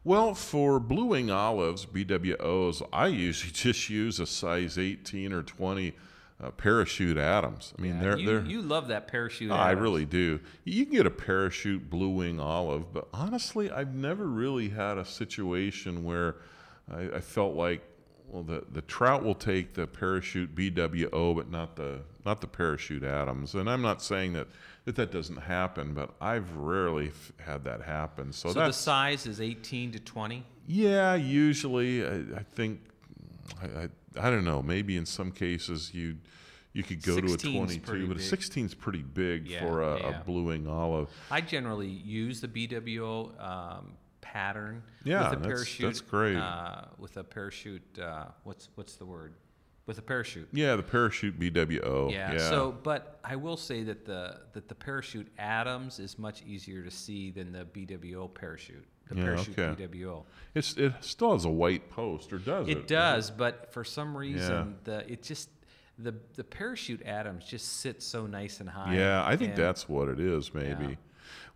Well, 0.08 0.32
for 0.32 0.80
blue 0.80 1.04
wing 1.04 1.30
olives, 1.30 1.84
BWOs, 1.84 2.80
I 2.94 3.08
usually 3.08 3.52
just 3.52 3.90
use 3.90 4.18
a 4.18 4.24
size 4.24 4.78
18 4.78 5.34
or 5.34 5.42
20 5.42 5.92
uh, 6.42 6.50
parachute 6.52 7.18
Adams. 7.18 7.74
I 7.78 7.82
mean, 7.82 7.96
Yeah, 7.96 8.00
they're 8.00 8.18
you, 8.18 8.26
they're. 8.26 8.44
you 8.46 8.62
love 8.62 8.88
that 8.88 9.06
parachute. 9.06 9.50
I 9.50 9.72
really 9.72 10.06
do. 10.06 10.40
You 10.64 10.86
can 10.86 10.94
get 10.94 11.04
a 11.04 11.10
parachute 11.10 11.90
blue 11.90 12.08
wing 12.08 12.40
olive, 12.40 12.90
but 12.90 13.06
honestly, 13.12 13.70
I've 13.70 13.94
never 13.94 14.26
really 14.26 14.70
had 14.70 14.96
a 14.96 15.04
situation 15.04 16.04
where 16.04 16.36
I, 16.90 17.16
I 17.16 17.20
felt 17.20 17.54
like, 17.54 17.82
well, 18.28 18.42
the, 18.42 18.64
the 18.72 18.82
trout 18.82 19.24
will 19.24 19.34
take 19.34 19.74
the 19.74 19.86
parachute 19.86 20.54
BWO, 20.54 21.34
but 21.36 21.50
not 21.50 21.76
the 21.76 22.00
not 22.26 22.40
the 22.40 22.46
parachute 22.46 23.02
Adams. 23.02 23.54
And 23.54 23.68
I'm 23.70 23.82
not 23.82 24.02
saying 24.02 24.34
that 24.34 24.48
that, 24.84 24.96
that 24.96 25.10
doesn't 25.10 25.36
happen, 25.36 25.94
but 25.94 26.10
I've 26.20 26.54
rarely 26.56 27.08
f- 27.08 27.32
had 27.38 27.64
that 27.64 27.82
happen. 27.82 28.32
So, 28.32 28.52
So 28.52 28.60
the 28.66 28.72
size 28.72 29.26
is 29.26 29.40
18 29.40 29.92
to 29.92 29.98
20. 29.98 30.44
yeah, 30.66 31.14
usually 31.14 32.06
I, 32.06 32.16
I 32.38 32.42
think 32.54 32.80
I, 33.62 33.66
I 33.84 33.88
I 34.20 34.30
don't 34.30 34.44
know. 34.44 34.62
Maybe 34.62 34.96
in 34.96 35.06
some 35.06 35.30
cases 35.32 35.92
you 35.94 36.16
you 36.74 36.82
could 36.82 37.02
go 37.02 37.18
to 37.20 37.32
a 37.32 37.36
22, 37.36 38.06
but 38.08 38.18
a 38.18 38.20
16 38.20 38.66
is 38.66 38.74
pretty 38.74 39.02
big 39.02 39.48
Yeah, 39.48 39.60
for 39.60 39.82
a, 39.82 39.98
yeah. 40.00 40.20
a 40.20 40.24
blue 40.24 40.44
wing 40.44 40.66
olive. 40.68 41.08
I 41.30 41.40
generally 41.40 41.88
use 41.88 42.40
the 42.40 42.46
BWO 42.48 43.40
um, 43.42 43.92
pattern 44.32 44.82
Yeah, 45.04 45.30
with 45.30 45.38
a 45.38 45.42
that's- 45.42 45.46
parachute. 45.46 45.86
that's 45.86 46.00
great. 46.00 46.36
Uh, 46.36 46.82
with 46.98 47.16
a 47.16 47.24
parachute, 47.24 47.98
uh, 47.98 48.26
what's 48.44 48.68
what's 48.74 48.96
the 48.96 49.06
word? 49.06 49.34
With 49.86 49.98
a 49.98 50.02
parachute. 50.02 50.48
Yeah, 50.52 50.76
the 50.76 50.82
parachute 50.82 51.38
BWO. 51.38 52.10
Yeah, 52.12 52.32
Yeah. 52.32 52.38
So, 52.50 52.72
but 52.82 53.18
I 53.24 53.36
will 53.36 53.56
say 53.56 53.82
that 53.84 54.04
the 54.04 54.40
that 54.52 54.68
the 54.68 54.74
parachute 54.74 55.28
Adams 55.38 55.98
is 55.98 56.18
much 56.18 56.42
easier 56.42 56.82
to 56.84 56.90
see 56.90 57.30
than 57.30 57.52
the 57.52 57.64
BWO 57.64 58.28
parachute. 58.28 58.84
The 59.08 59.16
Yeah, 59.16 59.24
parachute 59.24 59.58
okay. 59.58 59.82
BWO. 59.86 60.24
it's, 60.54 60.76
it 60.76 60.92
still 61.00 61.32
has 61.32 61.46
a 61.46 61.50
white 61.50 61.88
post, 61.88 62.30
or 62.34 62.38
does 62.38 62.68
it? 62.68 62.76
It 62.76 62.86
does, 62.86 63.30
but 63.30 63.72
for 63.72 63.82
some 63.82 64.14
reason, 64.14 64.76
the 64.84 65.10
it 65.10 65.22
just 65.22 65.48
the 65.98 66.14
the 66.34 66.44
parachute 66.44 67.02
Adams 67.06 67.46
just 67.46 67.80
sits 67.80 68.04
so 68.04 68.26
nice 68.26 68.60
and 68.60 68.68
high. 68.68 68.94
Yeah, 68.94 69.24
I 69.24 69.36
think 69.36 69.52
and- 69.54 69.58
that's 69.58 69.88
what 69.88 70.08
it 70.08 70.20
is. 70.20 70.52
Maybe. 70.52 70.98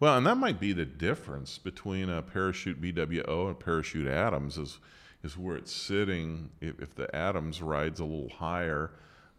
Well, 0.01 0.17
and 0.17 0.27
that 0.27 0.37
might 0.37 0.61
be 0.61 0.73
the 0.73 0.85
difference 0.85 1.59
between 1.59 2.09
a 2.09 2.23
parachute 2.23 2.81
BWO 2.81 3.49
and 3.49 3.59
parachute 3.59 4.09
Adams 4.09 4.59
is 4.59 4.79
is 5.23 5.39
where 5.39 5.57
it's 5.57 5.73
sitting. 5.73 6.51
If, 6.61 6.81
if 6.81 6.95
the 6.95 7.15
Adams 7.15 7.63
rides 7.63 8.01
a 8.01 8.05
little 8.05 8.29
higher, 8.29 8.91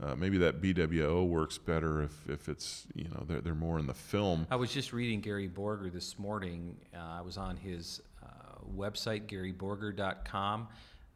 uh, 0.02 0.16
maybe 0.16 0.38
that 0.40 0.62
BWO 0.62 1.28
works 1.28 1.58
better 1.58 2.02
if, 2.02 2.30
if 2.30 2.50
it's 2.50 2.88
you 2.96 3.06
know 3.06 3.26
they're, 3.28 3.42
they're 3.42 3.56
more 3.56 3.80
in 3.80 3.88
the 3.88 3.94
film. 3.94 4.48
I 4.50 4.56
was 4.56 4.72
just 4.72 4.94
reading 4.94 5.22
Gary 5.22 5.50
Borger 5.50 5.92
this 5.92 6.18
morning. 6.18 6.76
Uh, 6.96 7.00
I 7.00 7.22
was 7.22 7.38
on 7.38 7.58
his 7.58 8.02
uh, 8.24 8.28
website, 8.76 9.28
GaryBorger.com. 9.28 10.68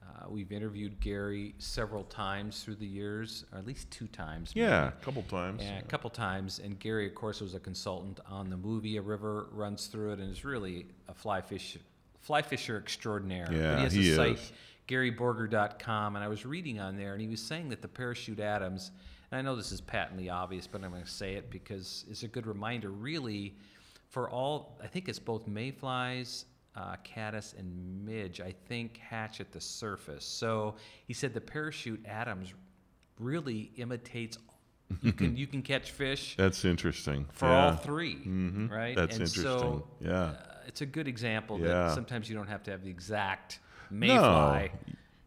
Uh, 0.08 0.30
we've 0.30 0.52
interviewed 0.52 1.00
Gary 1.00 1.54
several 1.58 2.04
times 2.04 2.64
through 2.64 2.76
the 2.76 2.86
years, 2.86 3.46
or 3.52 3.60
at 3.60 3.66
least 3.66 3.92
two 3.92 4.08
times. 4.08 4.52
Yeah, 4.56 4.88
a 4.88 4.92
couple 5.04 5.24
times. 5.24 5.62
Yeah, 5.64 5.80
a 5.80 5.84
couple 5.84 6.10
times. 6.10 6.60
And 6.60 6.80
Gary, 6.80 7.08
of 7.08 7.16
course, 7.16 7.42
was 7.42 7.54
a 7.54 7.60
consultant 7.60 8.20
on 8.30 8.50
the 8.50 8.58
movie. 8.58 8.98
A 8.98 9.02
river 9.02 9.48
runs 9.52 9.88
through 9.88 10.14
it, 10.14 10.20
and 10.20 10.32
is 10.32 10.46
really 10.46 10.86
a 11.08 11.14
fly 11.14 11.42
fish, 11.42 11.78
fly 12.22 12.42
fisher 12.42 12.78
extraordinaire. 12.78 13.50
Yeah, 13.52 13.72
but 13.72 13.78
he 13.78 13.84
has 13.84 13.94
he 13.94 14.12
a 14.12 14.16
site, 14.16 14.36
is. 14.36 14.52
GaryBorger.com, 14.88 16.16
and 16.16 16.24
I 16.24 16.28
was 16.28 16.46
reading 16.46 16.80
on 16.80 16.96
there, 16.98 17.14
and 17.14 17.22
he 17.22 17.28
was 17.28 17.42
saying 17.42 17.70
that 17.70 17.82
the 17.82 17.90
parachute 17.90 18.40
Adams, 18.40 18.92
and 19.32 19.40
I 19.40 19.42
know 19.42 19.56
this 19.56 19.72
is 19.72 19.82
patently 19.82 20.30
obvious, 20.30 20.68
but 20.68 20.84
I'm 20.84 20.92
going 20.92 21.04
to 21.04 21.10
say 21.10 21.34
it 21.34 21.50
because 21.50 22.06
it's 22.10 22.24
a 22.24 22.28
good 22.28 22.48
reminder. 22.48 22.90
Really, 22.92 23.56
for 24.08 24.30
all, 24.30 24.78
I 24.82 24.88
think 24.88 25.10
it's 25.10 25.20
both 25.20 25.48
mayflies 25.48 26.46
uh, 26.78 26.96
caddis 27.04 27.56
and 27.58 28.06
midge, 28.06 28.40
I 28.40 28.54
think, 28.68 28.98
hatch 28.98 29.42
at 29.42 29.52
the 29.52 29.60
surface. 29.60 30.24
So 30.24 30.76
he 31.08 31.14
said 31.14 31.34
the 31.34 31.42
parachute 31.42 32.06
Adams 32.06 32.54
really 33.20 33.72
imitates. 33.78 34.38
You 35.02 35.12
can 35.12 35.36
you 35.42 35.48
can 35.48 35.62
catch 35.64 35.92
fish 35.92 36.36
That's 36.38 36.64
interesting. 36.64 37.26
for 37.34 37.48
yeah. 37.48 37.66
all 37.72 37.76
3 37.76 38.16
Mhm. 38.16 38.70
right? 38.70 38.96
That's 38.96 39.16
and 39.18 39.26
interesting. 39.28 39.44
So, 39.44 39.88
yeah. 40.00 40.12
uh, 40.12 40.36
it's 40.68 40.82
a 40.82 40.86
good 40.86 41.08
example 41.08 41.60
Yeah. 41.60 41.66
that 41.68 41.96
sometimes 41.96 42.30
you 42.30 42.36
don't 42.36 42.48
have 42.48 42.62
to 42.64 42.72
have 42.72 42.84
the 42.84 42.90
exact 42.92 43.60
mayfly. 43.90 44.18
No, 44.20 44.70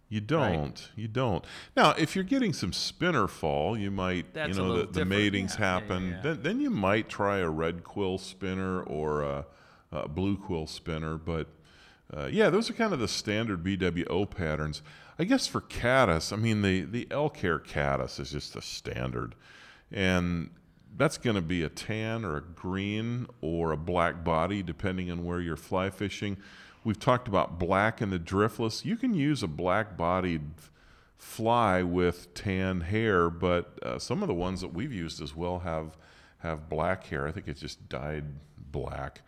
you 0.08 0.20
don't. 0.20 0.88
You 0.96 1.08
don't. 1.08 1.44
Now, 1.76 1.90
if 1.92 2.14
you're 2.14 2.24
getting 2.24 2.52
some 2.52 2.72
spinner 2.72 3.26
fall, 3.28 3.76
you 3.76 3.90
might, 3.90 4.34
That's 4.34 4.56
you 4.56 4.62
know, 4.62 4.78
the, 4.84 4.86
the 5.00 5.04
matings 5.04 5.56
Yeah, 5.58 5.60
yeah, 5.64 5.72
happen. 5.80 6.08
yeah. 6.10 6.20
Then, 6.22 6.42
then 6.42 6.60
you 6.60 6.70
might 6.70 7.08
try 7.08 7.38
a 7.38 7.48
red 7.50 7.84
quill 7.84 8.18
spinner 8.18 8.82
or 8.82 9.22
a, 9.22 9.46
a 9.92 10.08
blue 10.08 10.36
quill 10.36 10.66
spinner. 10.66 11.16
But 11.16 11.48
uh, 12.14 12.26
yeah, 12.26 12.50
those 12.50 12.70
are 12.70 12.74
kind 12.74 12.92
of 12.92 12.98
the 12.98 13.08
standard 13.08 13.62
BWO 13.62 14.28
patterns. 14.28 14.82
I 15.18 15.24
guess 15.24 15.46
for 15.46 15.60
caddis, 15.60 16.32
I 16.32 16.36
mean, 16.36 16.62
the, 16.62 16.82
the 16.82 17.06
hair 17.40 17.58
caddis 17.58 18.18
is 18.18 18.30
just 18.30 18.56
a 18.56 18.62
standard. 18.62 19.34
And 19.92 20.50
that's 20.96 21.18
going 21.18 21.36
to 21.36 21.42
be 21.42 21.62
a 21.62 21.68
tan 21.68 22.24
or 22.24 22.36
a 22.36 22.42
green 22.42 23.26
or 23.40 23.72
a 23.72 23.76
black 23.76 24.24
body, 24.24 24.62
depending 24.62 25.10
on 25.10 25.24
where 25.24 25.40
you're 25.40 25.56
fly 25.56 25.90
fishing. 25.90 26.36
We've 26.84 26.98
talked 26.98 27.28
about 27.28 27.58
black 27.58 28.00
in 28.00 28.10
the 28.10 28.18
driftless. 28.18 28.84
You 28.84 28.96
can 28.96 29.14
use 29.14 29.42
a 29.42 29.48
black 29.48 29.96
bodied 29.96 30.42
fly 31.18 31.82
with 31.82 32.32
tan 32.32 32.80
hair, 32.80 33.28
but 33.28 33.78
uh, 33.82 33.98
some 33.98 34.22
of 34.22 34.28
the 34.28 34.34
ones 34.34 34.62
that 34.62 34.72
we've 34.72 34.92
used 34.92 35.20
as 35.22 35.36
well 35.36 35.60
have 35.60 35.96
have 36.38 36.70
black 36.70 37.06
hair. 37.08 37.28
I 37.28 37.32
think 37.32 37.48
it's 37.48 37.60
just 37.60 37.90
dyed 37.90 38.24
black. 38.56 39.20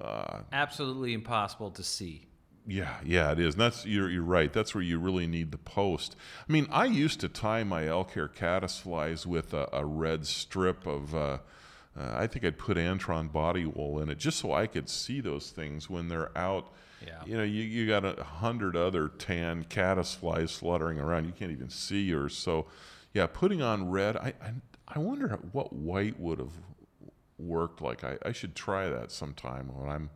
Uh, 0.00 0.40
Absolutely 0.52 1.12
impossible 1.12 1.70
to 1.70 1.82
see. 1.82 2.26
yeah, 2.66 2.96
yeah, 3.04 3.32
it 3.32 3.38
is. 3.38 3.54
And 3.54 3.60
that's 3.60 3.84
you're 3.84 4.08
you're 4.08 4.22
right. 4.22 4.52
That's 4.52 4.74
where 4.74 4.82
you 4.82 4.98
really 4.98 5.26
need 5.26 5.50
the 5.52 5.58
post. 5.58 6.16
I 6.48 6.52
mean, 6.52 6.66
I 6.70 6.86
used 6.86 7.20
to 7.20 7.28
tie 7.28 7.64
my 7.64 7.86
elk 7.86 8.12
hair 8.12 8.28
caddis 8.28 8.78
flies 8.78 9.26
with 9.26 9.52
a, 9.52 9.68
a 9.72 9.84
red 9.84 10.26
strip 10.26 10.86
of. 10.86 11.14
Uh, 11.14 11.38
uh, 11.94 12.14
I 12.14 12.26
think 12.26 12.42
I'd 12.42 12.56
put 12.58 12.78
Antron 12.78 13.30
body 13.30 13.66
wool 13.66 14.00
in 14.00 14.08
it 14.08 14.16
just 14.16 14.38
so 14.38 14.54
I 14.54 14.66
could 14.66 14.88
see 14.88 15.20
those 15.20 15.50
things 15.50 15.90
when 15.90 16.08
they're 16.08 16.30
out. 16.38 16.72
Yeah. 17.06 17.20
You 17.26 17.36
know, 17.36 17.42
you, 17.42 17.62
you 17.64 17.86
got 17.86 18.04
a 18.06 18.24
hundred 18.24 18.76
other 18.76 19.08
tan 19.08 19.64
caddis 19.64 20.14
flies 20.14 20.56
fluttering 20.56 20.98
around. 20.98 21.26
You 21.26 21.32
can't 21.32 21.52
even 21.52 21.68
see 21.68 22.00
yours. 22.00 22.34
So, 22.34 22.66
yeah, 23.12 23.26
putting 23.26 23.60
on 23.60 23.90
red. 23.90 24.16
I 24.16 24.32
I, 24.42 24.52
I 24.88 24.98
wonder 25.00 25.38
what 25.52 25.74
white 25.74 26.18
would 26.18 26.38
have 26.38 26.52
worked 27.42 27.80
like. 27.80 28.04
I, 28.04 28.18
I 28.24 28.32
should 28.32 28.54
try 28.54 28.88
that 28.88 29.10
sometime 29.10 29.68
when 29.74 29.88
I'm 29.88 30.10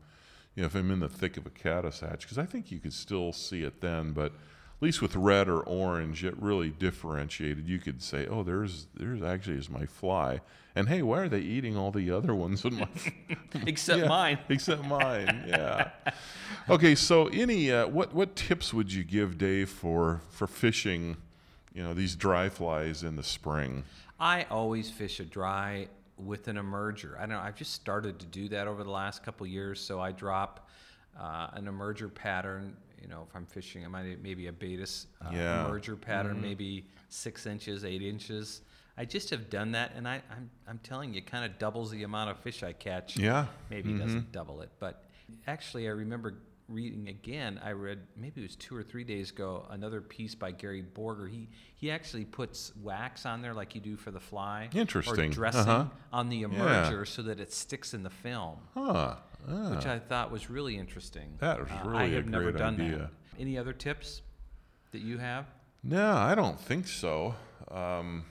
you 0.56 0.62
know, 0.62 0.66
if 0.66 0.75
I'm 0.75 0.90
in 0.90 1.00
the 1.00 1.09
thick 1.09 1.37
of 1.37 1.47
a 1.47 1.50
caddis 1.50 2.00
hatch, 2.00 2.23
because 2.23 2.38
I 2.38 2.47
think 2.47 2.71
you 2.71 2.78
could 2.78 2.95
still 2.95 3.33
see 3.33 3.62
it 3.62 3.83
then, 3.83 4.12
but 4.12 4.33
at 4.33 4.83
least 4.83 5.02
with 5.02 5.14
red 5.14 5.49
or 5.49 5.61
orange, 5.61 6.25
it 6.25 6.35
really 6.40 6.71
differentiated. 6.71 7.68
You 7.68 7.78
could 7.78 8.02
say, 8.02 8.26
"Oh, 8.26 8.42
there's 8.42 8.87
there's 8.95 9.23
actually 9.23 9.59
is 9.59 9.68
my 9.68 9.85
fly," 9.85 10.40
and 10.75 10.88
hey, 10.88 11.02
why 11.02 11.21
are 11.21 11.28
they 11.28 11.40
eating 11.40 11.76
all 11.76 11.90
the 11.90 12.11
other 12.11 12.35
ones 12.35 12.64
in 12.64 12.76
my 12.76 12.88
Except 13.66 14.00
Yeah, 14.00 14.09
mine. 14.09 14.38
Except 14.49 14.85
mine, 14.85 15.45
yeah. 15.47 15.90
Okay, 16.71 16.95
so 16.95 17.26
any 17.28 17.71
uh, 17.71 17.87
what 17.87 18.14
what 18.14 18.35
tips 18.35 18.73
would 18.73 18.92
you 18.92 19.04
give 19.04 19.37
Dave 19.37 19.68
for 19.68 20.23
for 20.30 20.47
fishing, 20.47 21.18
you 21.75 21.83
know, 21.83 21.92
these 21.92 22.16
dry 22.16 22.49
flies 22.49 23.02
in 23.02 23.16
the 23.16 23.23
spring? 23.23 23.85
I 24.18 24.45
always 24.50 24.90
fish 24.90 25.21
a 25.21 25.25
dry 25.25 25.88
with 26.16 26.49
an 26.49 26.56
emerger. 26.56 27.16
I 27.16 27.20
don't 27.20 27.30
know. 27.30 27.38
I've 27.40 27.56
just 27.56 27.73
started 27.73 28.18
to 28.20 28.26
do 28.26 28.49
that 28.49 28.66
over 28.66 28.82
the 28.85 28.90
last 28.90 29.23
couple 29.23 29.46
years. 29.46 29.80
So 29.80 30.00
I 30.00 30.12
drop 30.12 30.68
uh, 31.18 31.49
an 31.52 31.66
emerger 31.66 32.12
pattern. 32.12 32.76
You 33.00 33.08
know, 33.08 33.26
if 33.28 33.35
I'm 33.37 33.46
fishing, 33.46 33.85
I 33.85 33.88
might 33.88 34.23
maybe 34.23 34.46
a 34.46 34.52
Baetis 34.52 35.06
uh, 35.23 35.30
Yeah. 35.32 35.64
emerger 35.68 36.00
pattern, 36.00 36.40
maybe 36.40 36.87
six 37.08 37.46
inches, 37.46 37.85
eight 37.85 38.02
inches. 38.02 38.62
I 38.99 39.04
just 39.04 39.28
have 39.28 39.50
done 39.50 39.73
that, 39.73 39.92
and 39.94 40.08
I, 40.08 40.23
I'm 40.30 40.50
I'm 40.66 40.78
telling 40.82 41.12
you, 41.12 41.18
it 41.18 41.26
kind 41.26 41.44
of 41.44 41.58
doubles 41.58 41.90
the 41.90 42.02
amount 42.04 42.30
of 42.30 42.38
fish 42.38 42.62
I 42.62 42.73
catch. 42.73 43.18
Yeah. 43.18 43.46
Maybe 43.68 43.92
it 43.92 43.99
doesn't 43.99 44.32
double 44.32 44.62
it, 44.62 44.70
but 44.80 45.04
actually, 45.46 45.87
I 45.87 45.90
remember 45.90 46.35
reading 46.68 47.08
again. 47.08 47.61
I 47.64 47.73
read 47.73 48.00
maybe 48.16 48.40
it 48.40 48.44
was 48.44 48.56
two 48.56 48.76
or 48.76 48.82
three 48.82 49.04
days 49.04 49.30
ago 49.30 49.66
another 49.70 50.00
piece 50.00 50.35
by 50.35 50.50
Gary 50.50 50.82
Borger. 50.82 51.30
He 51.30 51.49
he 51.75 51.90
actually 51.90 52.25
puts 52.25 52.73
wax 52.82 53.25
on 53.26 53.40
there 53.42 53.54
like 53.54 53.75
you 53.75 53.80
do 53.80 53.96
for 53.96 54.11
the 54.11 54.20
fly. 54.20 54.68
Interesting. 54.75 55.30
Or 55.30 55.35
dressing 55.35 55.61
Uh-huh. 55.61 55.85
on 56.12 56.28
the 56.28 56.42
emerger 56.42 57.06
so 57.06 57.23
that 57.23 57.38
it 57.40 57.52
sticks 57.52 57.94
in 57.94 58.02
the 58.02 58.11
film, 58.11 58.58
Huh. 58.75 59.16
which 59.46 59.87
ah, 59.87 59.92
I 59.92 59.99
thought 60.00 60.30
was 60.32 60.50
really 60.50 60.76
interesting. 60.76 61.37
That 61.38 61.61
was 61.61 61.70
Uh, 61.70 61.82
really 61.88 61.99
I 61.99 62.04
a 62.06 62.14
have 62.16 62.26
never 62.26 62.50
great 62.50 62.56
done 62.58 62.75
idea. 62.80 62.99
that. 62.99 63.11
Any 63.40 63.56
other 63.58 63.73
tips 63.73 64.23
that 64.92 65.02
you 65.02 65.18
have? 65.18 65.46
No, 65.85 66.14
I 66.16 66.35
don't 66.35 66.58
think 66.58 66.88
so. 66.88 67.35
Um, 67.70 68.25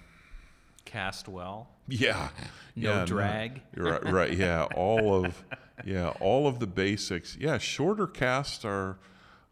Cast 0.84 1.28
well. 1.28 1.70
Yeah. 1.88 2.30
No 2.76 2.94
yeah, 3.00 3.06
drag. 3.06 3.62
you're 3.76 3.92
right, 3.92 4.04
right. 4.12 4.34
Yeah. 4.34 4.68
All 4.76 5.24
of 5.26 5.44
yeah, 5.84 6.10
all 6.20 6.48
of 6.48 6.60
the 6.60 6.68
basics. 6.68 7.38
Yeah, 7.40 7.58
shorter 7.58 8.08
casts 8.08 8.64
are 8.64 8.98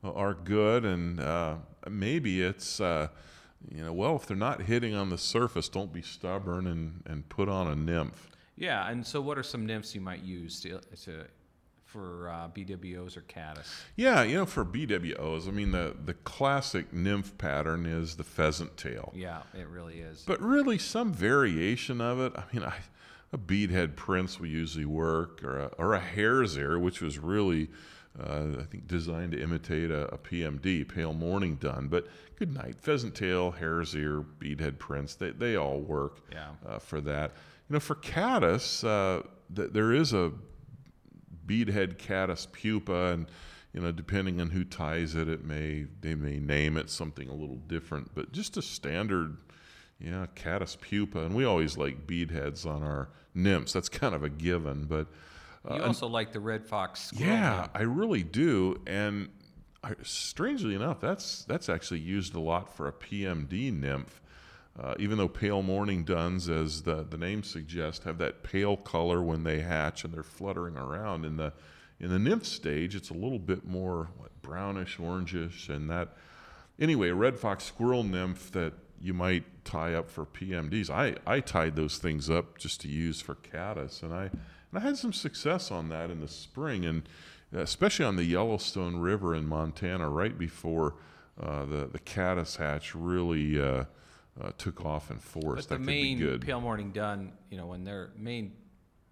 are 0.03 0.34
good, 0.34 0.86
and 0.86 1.20
uh, 1.20 1.56
maybe 1.89 2.42
it's 2.42 2.80
uh, 2.80 3.08
you 3.70 3.84
know 3.84 3.94
well 3.94 4.15
if 4.15 4.25
they're 4.25 4.38
not 4.38 4.63
hitting 4.63 4.96
on 4.96 5.10
the 5.10 5.18
surface, 5.18 5.70
don't 5.70 5.92
be 5.92 6.01
stubborn 6.01 6.68
and 6.68 7.03
and 7.06 7.27
put 7.30 7.50
on 7.50 7.68
a 7.68 7.75
nymph. 7.75 8.30
Yeah, 8.56 8.89
and 8.89 9.06
so 9.06 9.20
what 9.20 9.38
are 9.38 9.44
some 9.44 9.65
nymphs 9.65 9.96
you 9.96 10.01
might 10.01 10.22
use 10.22 10.62
to, 10.62 10.80
to 11.03 11.25
for 11.86 12.30
uh, 12.30 12.50
BWOs 12.50 13.18
or 13.18 13.22
caddis? 13.22 13.84
Yeah, 13.96 14.24
you 14.24 14.36
know 14.36 14.46
for 14.46 14.65
BWOs, 14.65 15.48
I 15.48 15.51
mean 15.51 15.72
the 15.72 15.96
the 16.06 16.13
classic 16.13 16.94
nymph 16.94 17.38
pattern 17.38 17.86
is 17.86 18.15
the 18.15 18.24
pheasant 18.24 18.77
tail. 18.77 19.12
Yeah, 19.15 19.42
it 19.53 19.68
really 19.68 20.00
is. 20.00 20.24
But 20.25 20.42
really, 20.42 20.77
some 20.77 21.13
variation 21.13 22.01
of 22.01 22.20
it. 22.20 22.34
I 22.36 22.44
mean, 22.53 22.63
I, 22.63 22.75
a 23.33 23.37
beadhead 23.37 23.95
prince 23.95 24.39
will 24.39 24.47
usually 24.47 24.85
work, 24.85 25.43
or 25.43 25.57
a, 25.59 25.65
or 25.79 25.93
a 25.95 25.99
hare's 25.99 26.55
ear, 26.55 26.77
which 26.77 27.01
was 27.01 27.17
really, 27.17 27.67
uh, 28.19 28.45
I 28.59 28.63
think, 28.63 28.87
designed 28.87 29.31
to 29.31 29.41
imitate 29.41 29.89
a, 29.89 30.05
a 30.13 30.17
PMD, 30.19 30.87
pale 30.87 31.13
morning 31.13 31.55
dun. 31.55 31.87
But 31.87 32.07
good 32.37 32.53
night, 32.53 32.75
pheasant 32.79 33.15
tail, 33.15 33.49
hare's 33.51 33.95
ear, 33.95 34.23
beadhead 34.39 34.77
prince, 34.77 35.15
they, 35.15 35.31
they 35.31 35.55
all 35.55 35.81
work 35.81 36.19
Yeah. 36.31 36.49
uh, 36.65 36.77
for 36.79 37.01
that. 37.01 37.31
You 37.69 37.73
know, 37.73 37.79
for 37.79 37.95
caddis, 37.95 38.83
uh, 38.83 39.23
th- 39.55 39.71
there 39.73 39.91
is 39.91 40.13
a 40.13 40.31
beadhead 41.47 41.97
caddis 41.97 42.45
pupa, 42.51 43.13
and 43.13 43.25
you 43.73 43.81
know, 43.81 43.91
depending 43.91 44.39
on 44.39 44.51
who 44.51 44.63
ties 44.63 45.15
it, 45.15 45.27
it 45.27 45.43
may 45.43 45.87
they 46.01 46.13
may 46.13 46.37
name 46.39 46.77
it 46.77 46.89
something 46.91 47.27
a 47.29 47.33
little 47.33 47.55
different, 47.67 48.13
but 48.13 48.31
just 48.31 48.55
a 48.57 48.61
standard, 48.61 49.37
yeah, 50.03 50.25
caddis 50.36 50.75
pupa, 50.75 51.19
and 51.19 51.33
we 51.33 51.45
always 51.45 51.77
like 51.77 52.05
beadheads 52.05 52.65
on 52.65 52.83
our 52.83 53.10
nymphs. 53.33 53.74
That's 53.74 53.89
kind 53.89 54.13
of 54.13 54.24
a 54.24 54.29
given, 54.29 54.83
but 54.86 55.07
uh, 55.69 55.75
you 55.75 55.83
also 55.83 56.07
like 56.07 56.33
the 56.33 56.39
red 56.41 56.65
fox 56.65 57.01
squirrel. 57.05 57.31
yeah. 57.31 57.67
I 57.74 57.83
really 57.83 58.24
do, 58.24 58.81
and 58.86 59.29
I, 59.81 59.93
strangely 60.03 60.75
enough, 60.75 61.00
that's 61.00 61.45
that's 61.45 61.69
actually 61.69 62.01
used 62.01 62.36
a 62.36 62.39
lot 62.39 62.75
for 62.75 62.88
a 62.88 62.91
PMD 62.91 63.72
nymph. 63.72 64.19
Uh, 64.77 64.95
even 64.98 65.19
though 65.19 65.27
pale 65.27 65.62
morning 65.62 66.03
duns, 66.03 66.50
as 66.50 66.81
the, 66.81 67.03
the 67.03 67.17
name 67.17 67.43
suggests, 67.43 68.05
have 68.05 68.17
that 68.17 68.41
pale 68.41 68.75
color 68.75 69.22
when 69.22 69.43
they 69.43 69.60
hatch 69.60 70.03
and 70.03 70.12
they're 70.12 70.24
fluttering 70.24 70.75
around 70.75 71.25
in 71.25 71.38
the 71.38 71.53
in 72.00 72.10
the 72.10 72.19
nymph 72.19 72.45
stage, 72.45 72.95
it's 72.95 73.12
a 73.12 73.13
little 73.13 73.39
bit 73.39 73.65
more 73.65 74.10
what, 74.17 74.41
brownish, 74.41 74.98
orangish, 74.98 75.69
and 75.69 75.89
that. 75.89 76.17
Anyway, 76.79 77.10
a 77.10 77.15
red 77.15 77.38
fox 77.38 77.63
squirrel 77.63 78.03
nymph 78.03 78.51
that 78.51 78.74
you 79.03 79.13
might 79.13 79.43
tie 79.65 79.93
up 79.93 80.10
for 80.10 80.25
PMDs. 80.25 80.89
I, 80.89 81.15
I 81.27 81.41
tied 81.41 81.75
those 81.75 81.98
things 81.98 82.29
up 82.29 82.57
just 82.57 82.79
to 82.81 82.88
use 82.88 83.19
for 83.19 83.36
caddis, 83.36 84.01
and 84.01 84.13
I 84.13 84.24
And 84.24 84.75
I 84.75 84.79
had 84.79 84.98
some 84.98 85.13
success 85.13 85.72
on 85.72 85.89
that 85.89 86.10
in 86.10 86.22
the 86.22 86.27
spring, 86.27 86.86
and 86.86 87.03
especially 87.51 88.05
on 88.05 88.15
the 88.15 88.24
Yellowstone 88.24 88.95
River 88.98 89.36
in 89.36 89.45
Montana, 89.45 90.10
right 90.10 90.38
before 90.38 90.95
uh, 91.39 91.65
the 91.65 91.89
the 91.91 92.00
caddis 92.00 92.55
hatch 92.55 92.95
really 92.95 93.62
uh, 93.62 93.83
uh, 94.41 94.51
took 94.57 94.86
off 94.86 95.12
in 95.12 95.19
force. 95.19 95.67
But 95.67 95.69
the 95.69 95.75
that 95.75 95.77
could 95.77 95.86
main 95.86 96.39
pale 96.39 96.62
morning 96.62 96.91
dun, 96.91 97.33
you 97.51 97.57
know, 97.57 97.67
when 97.67 97.83
their 97.83 98.12
main 98.17 98.53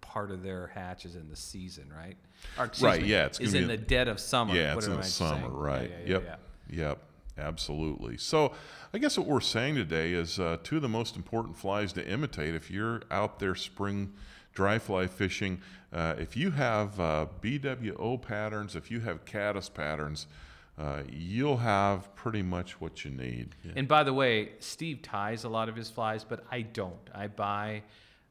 part 0.00 0.30
of 0.30 0.42
their 0.42 0.68
hatch 0.68 1.04
is 1.04 1.16
in 1.16 1.28
the 1.28 1.36
season, 1.36 1.92
right? 1.94 2.16
Or, 2.58 2.70
Right, 2.80 3.02
me, 3.02 3.08
yeah, 3.08 3.26
it's 3.26 3.40
is 3.40 3.54
in 3.54 3.68
be 3.68 3.76
the 3.76 3.82
dead 3.82 4.08
of 4.08 4.18
summer. 4.18 4.54
Yeah, 4.54 4.74
it's 4.74 4.86
in 4.86 4.96
the 4.96 5.02
summer, 5.02 5.40
saying? 5.40 5.52
Right? 5.52 5.90
yeah, 5.90 5.96
yeah, 6.04 6.12
yep, 6.12 6.40
yeah. 6.70 6.88
yep, 6.88 6.98
absolutely. 7.38 8.16
So, 8.16 8.52
I 8.92 8.98
guess 8.98 9.16
what 9.16 9.26
we're 9.26 9.40
saying 9.40 9.74
today 9.76 10.12
is 10.12 10.38
uh, 10.38 10.58
two 10.62 10.76
of 10.76 10.82
the 10.82 10.88
most 10.88 11.16
important 11.16 11.56
flies 11.56 11.92
to 11.94 12.06
imitate 12.06 12.54
if 12.54 12.70
you're 12.70 13.02
out 13.10 13.38
there 13.38 13.54
spring 13.54 14.12
dry 14.54 14.78
fly 14.78 15.06
fishing. 15.06 15.60
Uh, 15.92 16.14
if 16.18 16.36
you 16.36 16.50
have 16.52 16.98
uh, 16.98 17.26
BWO 17.40 18.20
patterns, 18.20 18.76
if 18.76 18.90
you 18.90 19.00
have 19.00 19.24
caddis 19.24 19.68
patterns, 19.68 20.26
uh, 20.78 21.02
you'll 21.10 21.58
have 21.58 22.14
pretty 22.14 22.42
much 22.42 22.80
what 22.80 23.04
you 23.04 23.10
need. 23.10 23.54
Yeah. 23.62 23.72
And 23.76 23.88
by 23.88 24.02
the 24.02 24.12
way, 24.12 24.52
Steve 24.58 25.02
ties 25.02 25.44
a 25.44 25.48
lot 25.48 25.68
of 25.68 25.76
his 25.76 25.90
flies, 25.90 26.24
but 26.24 26.44
I 26.50 26.62
don't. 26.62 27.10
I 27.14 27.26
buy 27.26 27.82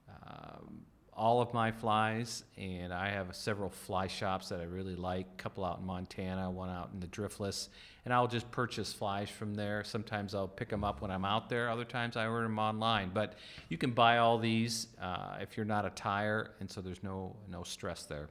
um, 0.09 0.81
all 1.13 1.41
of 1.41 1.53
my 1.53 1.71
flies, 1.71 2.43
and 2.57 2.91
I 2.91 3.09
have 3.09 3.35
several 3.35 3.69
fly 3.69 4.07
shops 4.07 4.49
that 4.49 4.59
I 4.59 4.63
really 4.63 4.95
like. 4.95 5.27
A 5.27 5.41
couple 5.41 5.63
out 5.63 5.79
in 5.79 5.85
Montana, 5.85 6.49
one 6.49 6.69
out 6.69 6.89
in 6.93 6.99
the 6.99 7.07
Driftless, 7.07 7.69
and 8.05 8.13
I'll 8.13 8.27
just 8.27 8.49
purchase 8.51 8.91
flies 8.91 9.29
from 9.29 9.53
there. 9.53 9.83
Sometimes 9.83 10.33
I'll 10.33 10.47
pick 10.47 10.69
them 10.69 10.83
up 10.83 11.01
when 11.01 11.11
I'm 11.11 11.25
out 11.25 11.49
there. 11.49 11.69
Other 11.69 11.85
times 11.85 12.17
I 12.17 12.25
order 12.27 12.47
them 12.47 12.59
online. 12.59 13.11
But 13.13 13.35
you 13.69 13.77
can 13.77 13.91
buy 13.91 14.17
all 14.17 14.37
these 14.37 14.87
uh, 15.01 15.37
if 15.39 15.55
you're 15.55 15.65
not 15.65 15.85
a 15.85 15.91
tire, 15.91 16.51
and 16.59 16.69
so 16.69 16.81
there's 16.81 17.03
no 17.03 17.35
no 17.49 17.63
stress 17.63 18.03
there. 18.03 18.29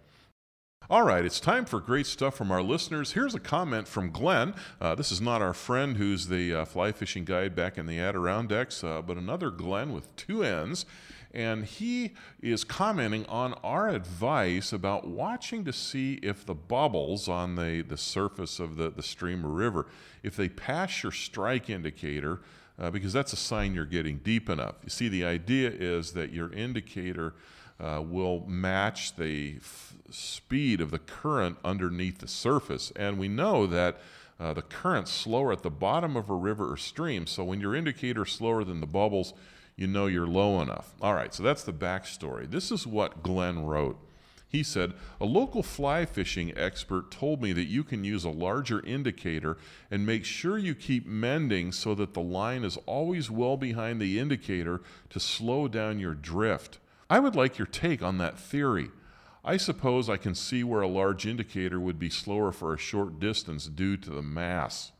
All 0.88 1.02
right, 1.02 1.24
it's 1.24 1.38
time 1.38 1.66
for 1.66 1.78
great 1.78 2.06
stuff 2.06 2.34
from 2.34 2.50
our 2.50 2.62
listeners. 2.62 3.12
Here's 3.12 3.34
a 3.34 3.38
comment 3.38 3.86
from 3.86 4.10
Glenn. 4.10 4.54
Uh, 4.80 4.94
this 4.96 5.12
is 5.12 5.20
not 5.20 5.40
our 5.40 5.52
friend 5.52 5.98
who's 5.98 6.26
the 6.26 6.52
uh, 6.54 6.64
fly 6.64 6.90
fishing 6.90 7.24
guide 7.24 7.54
back 7.54 7.78
in 7.78 7.86
the 7.86 8.00
Adirondacks, 8.00 8.82
uh, 8.82 9.00
but 9.02 9.16
another 9.16 9.50
Glenn 9.50 9.92
with 9.92 10.16
two 10.16 10.42
N's. 10.42 10.86
And 11.32 11.64
he 11.64 12.14
is 12.42 12.64
commenting 12.64 13.24
on 13.26 13.54
our 13.62 13.88
advice 13.88 14.72
about 14.72 15.06
watching 15.06 15.64
to 15.64 15.72
see 15.72 16.14
if 16.22 16.44
the 16.44 16.54
bubbles 16.54 17.28
on 17.28 17.54
the, 17.54 17.82
the 17.82 17.96
surface 17.96 18.58
of 18.58 18.76
the, 18.76 18.90
the 18.90 19.02
stream 19.02 19.46
or 19.46 19.50
river, 19.50 19.86
if 20.22 20.34
they 20.34 20.48
pass 20.48 21.02
your 21.02 21.12
strike 21.12 21.70
indicator, 21.70 22.40
uh, 22.78 22.90
because 22.90 23.12
that's 23.12 23.32
a 23.32 23.36
sign 23.36 23.74
you're 23.74 23.84
getting 23.84 24.18
deep 24.18 24.48
enough. 24.48 24.76
You 24.82 24.90
see, 24.90 25.08
the 25.08 25.24
idea 25.24 25.70
is 25.70 26.12
that 26.12 26.32
your 26.32 26.52
indicator 26.52 27.34
uh, 27.78 28.02
will 28.04 28.44
match 28.46 29.16
the 29.16 29.56
f- 29.58 29.94
speed 30.10 30.80
of 30.80 30.90
the 30.90 30.98
current 30.98 31.58
underneath 31.64 32.18
the 32.18 32.28
surface. 32.28 32.92
And 32.96 33.18
we 33.18 33.28
know 33.28 33.66
that 33.66 34.00
uh, 34.38 34.54
the 34.54 34.62
current's 34.62 35.12
slower 35.12 35.52
at 35.52 35.62
the 35.62 35.70
bottom 35.70 36.16
of 36.16 36.28
a 36.28 36.34
river 36.34 36.72
or 36.72 36.76
stream. 36.76 37.26
So 37.26 37.44
when 37.44 37.60
your 37.60 37.74
indicator 37.74 38.24
is 38.24 38.32
slower 38.32 38.64
than 38.64 38.80
the 38.80 38.86
bubbles, 38.86 39.34
you 39.76 39.86
know 39.86 40.06
you're 40.06 40.26
low 40.26 40.60
enough. 40.60 40.94
All 41.00 41.14
right, 41.14 41.32
so 41.32 41.42
that's 41.42 41.64
the 41.64 41.72
backstory. 41.72 42.50
This 42.50 42.70
is 42.70 42.86
what 42.86 43.22
Glenn 43.22 43.64
wrote. 43.64 43.98
He 44.50 44.64
said, 44.64 44.94
A 45.20 45.24
local 45.24 45.62
fly 45.62 46.04
fishing 46.04 46.52
expert 46.58 47.12
told 47.12 47.40
me 47.40 47.52
that 47.52 47.68
you 47.68 47.84
can 47.84 48.02
use 48.02 48.24
a 48.24 48.30
larger 48.30 48.84
indicator 48.84 49.56
and 49.92 50.04
make 50.04 50.24
sure 50.24 50.58
you 50.58 50.74
keep 50.74 51.06
mending 51.06 51.70
so 51.70 51.94
that 51.94 52.14
the 52.14 52.20
line 52.20 52.64
is 52.64 52.76
always 52.84 53.30
well 53.30 53.56
behind 53.56 54.00
the 54.00 54.18
indicator 54.18 54.82
to 55.10 55.20
slow 55.20 55.68
down 55.68 56.00
your 56.00 56.14
drift. 56.14 56.78
I 57.08 57.20
would 57.20 57.36
like 57.36 57.58
your 57.58 57.66
take 57.66 58.02
on 58.02 58.18
that 58.18 58.38
theory. 58.38 58.90
I 59.44 59.56
suppose 59.56 60.10
I 60.10 60.16
can 60.16 60.34
see 60.34 60.64
where 60.64 60.82
a 60.82 60.88
large 60.88 61.26
indicator 61.26 61.78
would 61.78 61.98
be 61.98 62.10
slower 62.10 62.50
for 62.50 62.74
a 62.74 62.78
short 62.78 63.20
distance 63.20 63.66
due 63.66 63.96
to 63.98 64.10
the 64.10 64.22
mass. 64.22 64.90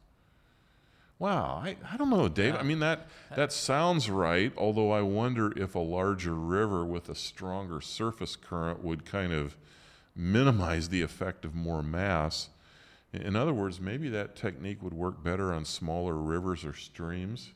Wow, 1.21 1.61
I, 1.63 1.77
I 1.93 1.99
don't 1.99 2.09
know, 2.09 2.29
Dave. 2.29 2.57
I 2.57 2.63
mean 2.63 2.81
that 2.81 3.07
that 3.37 3.53
sounds 3.53 4.09
right, 4.09 4.53
although 4.57 4.91
I 4.91 5.03
wonder 5.03 5.53
if 5.55 5.75
a 5.75 5.79
larger 5.79 6.35
river 6.35 6.85
with 6.85 7.11
a 7.11 7.15
stronger 7.15 7.83
surface 7.83 8.37
current 8.37 8.83
would 8.83 9.05
kind 9.05 9.31
of 9.33 9.55
minimize 10.17 10.89
the 10.89 11.03
effect 11.03 11.45
of 11.45 11.55
more 11.55 11.83
mass. 11.83 12.49
In 13.13 13.37
other 13.37 13.53
words, 13.53 13.81
maybe 13.81 14.09
that 14.09 14.35
technique 14.35 14.83
would 14.83 14.95
work 14.95 15.23
better 15.23 15.53
on 15.53 15.67
smaller 15.67 16.15
rivers 16.15 16.65
or 16.65 16.73
streams. 16.73 17.51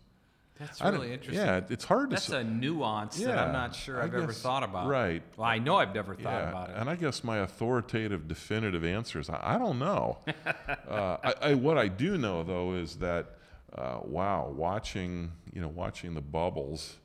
That's 0.58 0.80
really 0.82 1.12
interesting. 1.12 1.44
Yeah, 1.44 1.62
it's 1.68 1.84
hard 1.84 2.10
to 2.10 2.16
That's 2.16 2.28
a 2.28 2.44
nuance 2.44 3.16
that 3.16 3.28
Yeah, 3.28 3.44
I'm 3.44 3.52
not 3.52 3.74
sure 3.74 4.00
I've 4.00 4.14
ever 4.14 4.32
thought 4.32 4.62
about. 4.62 4.88
right. 4.88 5.22
Well, 5.36 5.48
I 5.48 5.58
know 5.58 5.76
I've 5.76 5.94
never 5.94 6.14
thought 6.14 6.42
yeah, 6.42 6.50
about 6.50 6.70
it. 6.70 6.76
and 6.76 6.88
I 6.90 6.96
guess 6.96 7.24
my 7.24 7.38
authoritative, 7.38 8.28
definitive 8.28 8.84
answer 8.84 9.18
is 9.18 9.28
I, 9.30 9.54
I 9.54 9.58
don't 9.58 9.78
know. 9.78 10.18
uh, 10.88 11.16
I, 11.24 11.34
I, 11.40 11.54
what 11.54 11.78
I 11.78 11.88
do 11.88 12.18
know 12.18 12.42
though 12.44 12.74
is 12.74 12.96
that 12.96 13.34
uh, 13.74 14.00
wow, 14.04 14.52
watching 14.54 15.32
you 15.52 15.60
know 15.60 15.68
watching 15.68 16.14
the 16.14 16.20
bubbles 16.20 16.96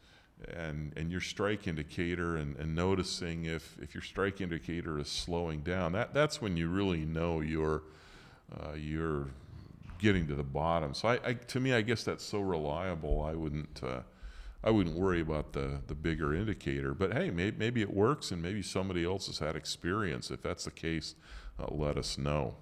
and 0.53 0.93
and 0.95 1.11
your 1.11 1.21
strike 1.21 1.67
indicator 1.67 2.37
and, 2.37 2.55
and 2.57 2.75
noticing 2.75 3.45
if 3.45 3.77
if 3.81 3.93
your 3.93 4.03
strike 4.03 4.41
indicator 4.41 4.99
is 4.99 5.07
slowing 5.07 5.61
down, 5.61 5.91
that 5.93 6.13
that's 6.13 6.41
when 6.41 6.57
you 6.57 6.69
really 6.69 7.05
know 7.05 7.41
you're 7.41 7.83
uh, 8.59 8.73
you're 8.73 9.27
getting 9.99 10.27
to 10.27 10.35
the 10.35 10.43
bottom. 10.43 10.93
So 10.93 11.09
I, 11.09 11.19
I 11.25 11.33
to 11.33 11.59
me, 11.59 11.73
I 11.73 11.81
guess 11.81 12.03
that's 12.03 12.23
so 12.23 12.39
reliable. 12.39 13.21
I 13.21 13.33
wouldn't. 13.33 13.81
Uh, 13.83 14.01
I 14.61 14.71
wouldn't 14.71 14.97
worry 14.97 15.21
about 15.21 15.53
the, 15.53 15.79
the 15.87 15.95
bigger 15.95 16.33
indicator, 16.33 16.93
but 16.93 17.13
hey, 17.13 17.31
may, 17.31 17.51
maybe 17.51 17.81
it 17.81 17.93
works 17.93 18.31
and 18.31 18.41
maybe 18.41 18.61
somebody 18.61 19.05
else 19.05 19.27
has 19.27 19.39
had 19.39 19.55
experience. 19.55 20.31
If 20.31 20.41
that's 20.41 20.65
the 20.65 20.71
case, 20.71 21.15
uh, 21.57 21.67
let 21.73 21.97
us 21.97 22.17
know. 22.17 22.55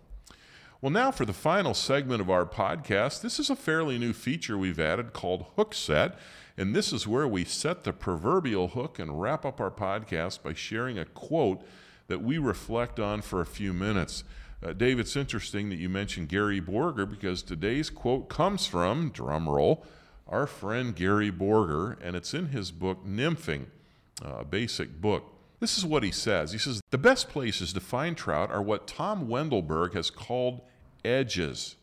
Well, 0.80 0.92
now 0.92 1.10
for 1.10 1.26
the 1.26 1.34
final 1.34 1.74
segment 1.74 2.22
of 2.22 2.30
our 2.30 2.46
podcast. 2.46 3.22
This 3.22 3.40
is 3.40 3.50
a 3.50 3.56
fairly 3.56 3.98
new 3.98 4.13
feature 4.13 4.60
we've 4.60 4.80
added 4.80 5.12
called 5.12 5.48
Hook 5.56 5.74
Set. 5.74 6.20
And 6.56 6.76
this 6.76 6.94
is 6.94 7.08
where 7.08 7.28
we 7.28 7.46
set 7.46 7.84
the 7.84 7.92
proverbial 7.92 8.68
hook 8.70 9.00
and 9.00 9.20
wrap 9.20 9.44
up 9.44 9.60
our 9.60 9.72
podcast 9.72 10.44
by 10.44 10.54
sharing 10.54 11.00
a 11.00 11.06
quote 11.06 11.63
that 12.10 12.22
we 12.22 12.38
reflect 12.38 13.00
on 13.00 13.24
for 13.24 13.42
a 13.42 13.46
few 13.46 13.74
minutes. 13.74 14.24
Uh, 14.63 14.74
Dave, 14.74 15.00
it's 15.00 15.16
interesting 15.16 15.70
that 15.70 15.78
you 15.78 15.90
mentioned 15.90 16.30
Gary 16.30 16.62
Borger 16.62 17.10
because 17.10 17.42
today's 17.42 17.90
quote 17.90 18.30
comes 18.30 18.68
from, 18.68 19.10
drum 19.10 19.50
roll, 19.50 19.84
our 20.28 20.46
friend 20.46 20.96
Gary 20.96 21.32
Borger, 21.32 21.98
and 22.04 22.16
it's 22.16 22.36
in 22.36 22.50
his 22.50 22.70
book 22.70 23.04
Nymphing, 23.04 23.66
uh, 24.24 24.38
a 24.42 24.46
basic 24.46 25.02
book. 25.02 25.37
This 25.60 25.78
is 25.78 25.86
what 25.86 26.04
he 26.04 26.12
says. 26.12 26.52
He 26.52 26.58
says, 26.58 26.82
The 26.91 26.98
best 26.98 27.30
places 27.30 27.74
to 27.74 27.80
find 27.80 28.15
trout 28.15 28.52
are 28.52 28.62
what 28.62 28.88
Tom 28.88 29.28
Wendelburg 29.28 29.93
has 29.93 30.10
called 30.10 30.62
edges, 31.04 31.76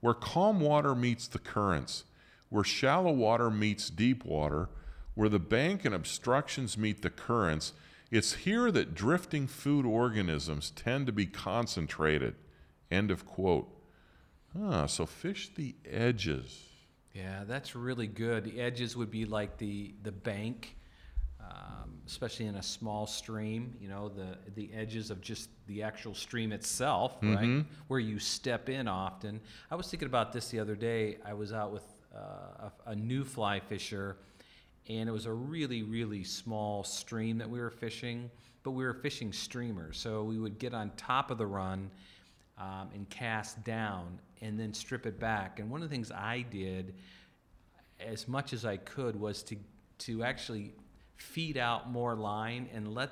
where 0.00 0.14
calm 0.14 0.60
water 0.60 0.94
meets 0.94 1.26
the 1.26 1.38
currents, 1.38 2.04
where 2.48 2.64
shallow 2.64 3.12
water 3.12 3.50
meets 3.50 3.90
deep 3.90 4.24
water, 4.24 4.68
where 5.14 5.28
the 5.28 5.38
bank 5.38 5.84
and 5.84 5.94
obstructions 5.94 6.78
meet 6.78 7.02
the 7.02 7.10
currents. 7.10 7.72
It's 8.10 8.34
here 8.34 8.70
that 8.70 8.94
drifting 8.94 9.46
food 9.46 9.84
organisms 9.84 10.70
tend 10.70 11.06
to 11.06 11.12
be 11.12 11.26
concentrated. 11.26 12.34
End 12.90 13.10
of 13.10 13.26
quote. 13.26 13.68
Ah, 14.58 14.86
so 14.86 15.06
fish 15.06 15.50
the 15.54 15.74
edges. 15.90 16.66
Yeah, 17.14 17.44
that's 17.46 17.74
really 17.74 18.06
good. 18.06 18.44
The 18.44 18.60
edges 18.60 18.96
would 18.96 19.10
be 19.10 19.24
like 19.24 19.58
the 19.58 19.94
the 20.02 20.12
bank, 20.12 20.76
um, 21.52 22.00
especially 22.06 22.46
in 22.46 22.54
a 22.54 22.62
small 22.62 23.06
stream. 23.06 23.74
You 23.80 23.88
know, 23.88 24.08
the 24.08 24.38
the 24.54 24.70
edges 24.72 25.10
of 25.10 25.20
just 25.20 25.50
the 25.66 25.82
actual 25.82 26.14
stream 26.14 26.52
itself, 26.52 27.16
right, 27.22 27.64
where 27.88 28.00
you 28.00 28.18
step 28.18 28.68
in 28.68 28.88
often. 28.88 29.40
I 29.70 29.74
was 29.74 29.88
thinking 29.88 30.06
about 30.06 30.32
this 30.32 30.48
the 30.48 30.58
other 30.60 30.74
day. 30.74 31.18
I 31.24 31.34
was 31.34 31.52
out 31.52 31.72
with 31.72 31.84
uh, 32.14 32.70
a, 32.86 32.90
a 32.90 32.96
new 32.96 33.24
fly 33.24 33.60
fisher, 33.60 34.16
and 34.88 35.08
it 35.08 35.12
was 35.12 35.26
a 35.26 35.32
really 35.32 35.82
really 35.82 36.24
small 36.24 36.84
stream 36.84 37.38
that 37.38 37.50
we 37.50 37.60
were 37.60 37.70
fishing, 37.70 38.30
but 38.62 38.70
we 38.72 38.84
were 38.84 38.94
fishing 38.94 39.32
streamers, 39.32 39.98
so 39.98 40.22
we 40.24 40.38
would 40.38 40.58
get 40.58 40.72
on 40.74 40.90
top 40.96 41.30
of 41.30 41.38
the 41.38 41.46
run 41.46 41.90
um, 42.58 42.88
and 42.94 43.08
cast 43.10 43.62
down 43.64 44.18
and 44.40 44.58
then 44.58 44.74
strip 44.74 45.06
it 45.06 45.18
back. 45.20 45.60
And 45.60 45.70
one 45.70 45.82
of 45.82 45.88
the 45.88 45.94
things 45.94 46.10
I 46.10 46.44
did, 46.50 46.94
as 48.00 48.26
much 48.26 48.52
as 48.52 48.64
I 48.64 48.76
could, 48.78 49.16
was 49.16 49.42
to 49.44 49.56
to 49.98 50.24
actually 50.24 50.74
feed 51.22 51.56
out 51.56 51.90
more 51.90 52.14
line 52.14 52.68
and 52.74 52.94
let 52.94 53.10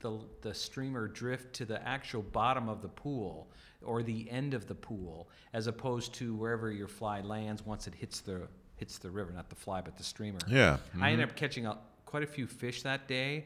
the 0.00 0.18
the 0.40 0.54
streamer 0.54 1.06
drift 1.06 1.52
to 1.54 1.64
the 1.64 1.86
actual 1.86 2.22
bottom 2.22 2.68
of 2.68 2.82
the 2.82 2.88
pool 2.88 3.48
or 3.82 4.02
the 4.02 4.30
end 4.30 4.54
of 4.54 4.66
the 4.66 4.74
pool, 4.74 5.28
as 5.52 5.66
opposed 5.66 6.12
to 6.14 6.34
wherever 6.34 6.70
your 6.70 6.88
fly 6.88 7.20
lands 7.20 7.64
once 7.64 7.86
it 7.86 7.94
hits 7.94 8.20
the 8.20 8.48
hits 8.76 8.98
the 8.98 9.10
river, 9.10 9.32
not 9.32 9.48
the 9.48 9.56
fly 9.56 9.80
but 9.80 9.96
the 9.96 10.04
streamer. 10.04 10.38
Yeah. 10.48 10.78
I 11.00 11.10
ended 11.10 11.26
mm-hmm. 11.26 11.30
up 11.30 11.36
catching 11.36 11.66
a, 11.66 11.78
quite 12.06 12.22
a 12.22 12.26
few 12.26 12.46
fish 12.46 12.82
that 12.82 13.06
day, 13.06 13.44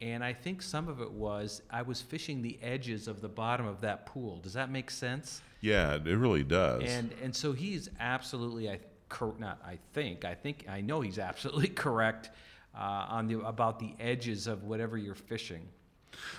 and 0.00 0.24
I 0.24 0.32
think 0.32 0.62
some 0.62 0.88
of 0.88 1.00
it 1.00 1.12
was 1.12 1.62
I 1.70 1.82
was 1.82 2.00
fishing 2.00 2.42
the 2.42 2.58
edges 2.62 3.06
of 3.06 3.20
the 3.20 3.28
bottom 3.28 3.66
of 3.66 3.80
that 3.82 4.06
pool. 4.06 4.40
Does 4.40 4.54
that 4.54 4.70
make 4.70 4.90
sense? 4.90 5.42
Yeah, 5.60 5.94
it 5.94 6.04
really 6.04 6.44
does. 6.44 6.82
And 6.84 7.12
and 7.22 7.34
so 7.34 7.52
he's 7.52 7.90
absolutely 8.00 8.70
I 8.70 8.80
cor- 9.08 9.36
not 9.38 9.60
I 9.64 9.78
think 9.92 10.24
I 10.24 10.34
think 10.34 10.66
I 10.68 10.80
know 10.80 11.00
he's 11.00 11.18
absolutely 11.18 11.68
correct 11.84 12.30
Uh, 12.72 13.06
on 13.08 13.26
the 13.26 13.40
about 13.40 13.78
the 13.80 13.94
edges 13.98 14.46
of 14.46 14.62
whatever 14.62 14.96
you're 14.96 15.14
fishing. 15.14 15.68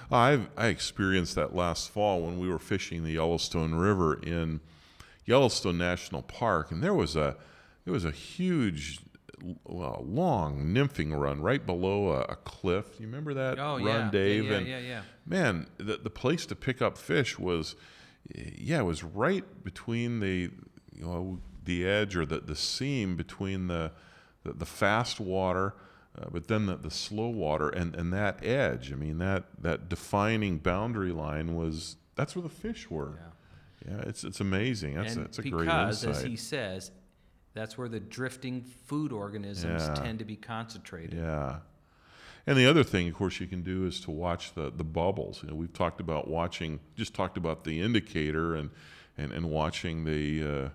I've, 0.09 0.47
I 0.57 0.67
experienced 0.67 1.35
that 1.35 1.53
last 1.53 1.89
fall 1.89 2.21
when 2.21 2.39
we 2.39 2.47
were 2.47 2.59
fishing 2.59 3.03
the 3.03 3.11
Yellowstone 3.11 3.75
River 3.75 4.13
in 4.15 4.61
Yellowstone 5.25 5.77
National 5.77 6.21
Park, 6.21 6.71
and 6.71 6.81
there 6.81 6.93
was 6.93 7.15
a 7.15 7.35
there 7.83 7.93
was 7.93 8.05
a 8.05 8.11
huge, 8.11 8.99
well, 9.63 10.03
long 10.07 10.67
nymphing 10.67 11.17
run 11.19 11.41
right 11.41 11.65
below 11.65 12.09
a, 12.09 12.21
a 12.21 12.35
cliff. 12.37 12.85
You 12.99 13.07
remember 13.07 13.33
that 13.33 13.59
Oh 13.59 13.75
run, 13.75 13.85
yeah, 13.85 14.09
Dave? 14.11 14.45
yeah, 14.45 14.51
yeah, 14.51 14.57
and 14.57 14.67
yeah, 14.67 14.79
yeah. 14.79 15.01
man, 15.25 15.67
the, 15.77 15.97
the 15.97 16.09
place 16.09 16.45
to 16.47 16.55
pick 16.55 16.81
up 16.81 16.97
fish 16.97 17.39
was, 17.39 17.75
yeah, 18.35 18.79
it 18.79 18.85
was 18.85 19.03
right 19.03 19.63
between 19.63 20.19
the, 20.19 20.51
you 20.93 21.05
know, 21.05 21.39
the 21.65 21.87
edge 21.87 22.15
or 22.15 22.25
the, 22.25 22.39
the 22.39 22.55
seam 22.55 23.15
between 23.15 23.67
the, 23.67 23.91
the, 24.43 24.53
the 24.53 24.65
fast 24.65 25.19
water, 25.19 25.73
uh, 26.17 26.25
but 26.31 26.47
then 26.47 26.65
the, 26.65 26.75
the 26.75 26.91
slow 26.91 27.29
water 27.29 27.69
and, 27.69 27.95
and 27.95 28.11
that 28.13 28.43
edge. 28.45 28.91
I 28.91 28.95
mean, 28.95 29.17
that, 29.19 29.45
that 29.59 29.89
defining 29.89 30.57
boundary 30.57 31.11
line 31.11 31.55
was, 31.55 31.95
that's 32.15 32.35
where 32.35 32.43
the 32.43 32.49
fish 32.49 32.89
were. 32.89 33.19
Yeah. 33.19 33.27
Yeah, 33.93 34.01
it's, 34.01 34.23
it's 34.23 34.39
amazing. 34.39 34.93
That's, 34.93 35.15
and 35.15 35.25
that's 35.25 35.39
a 35.39 35.41
because, 35.41 36.03
great 36.03 36.15
as 36.15 36.21
he 36.21 36.35
says, 36.35 36.91
that's 37.55 37.77
where 37.77 37.89
the 37.89 37.99
drifting 37.99 38.61
food 38.61 39.11
organisms 39.11 39.81
Yeah. 39.81 39.95
tend 39.95 40.19
to 40.19 40.25
be 40.25 40.35
concentrated. 40.35 41.17
Yeah. 41.17 41.61
And 42.45 42.57
the 42.57 42.67
other 42.67 42.83
thing, 42.83 43.07
of 43.07 43.15
course, 43.15 43.39
you 43.39 43.47
can 43.47 43.63
do 43.63 43.85
is 43.85 43.99
to 44.01 44.11
watch 44.11 44.53
the, 44.53 44.71
the 44.71 44.83
bubbles. 44.83 45.41
You 45.41 45.49
know, 45.49 45.55
we've 45.55 45.73
talked 45.73 45.99
about 45.99 46.27
watching, 46.27 46.79
just 46.95 47.13
talked 47.13 47.37
about 47.37 47.63
the 47.63 47.81
indicator 47.81 48.55
and, 48.55 48.69
and, 49.17 49.31
and 49.31 49.49
watching 49.49 50.05
the, 50.05 50.43
uh, 50.43 50.69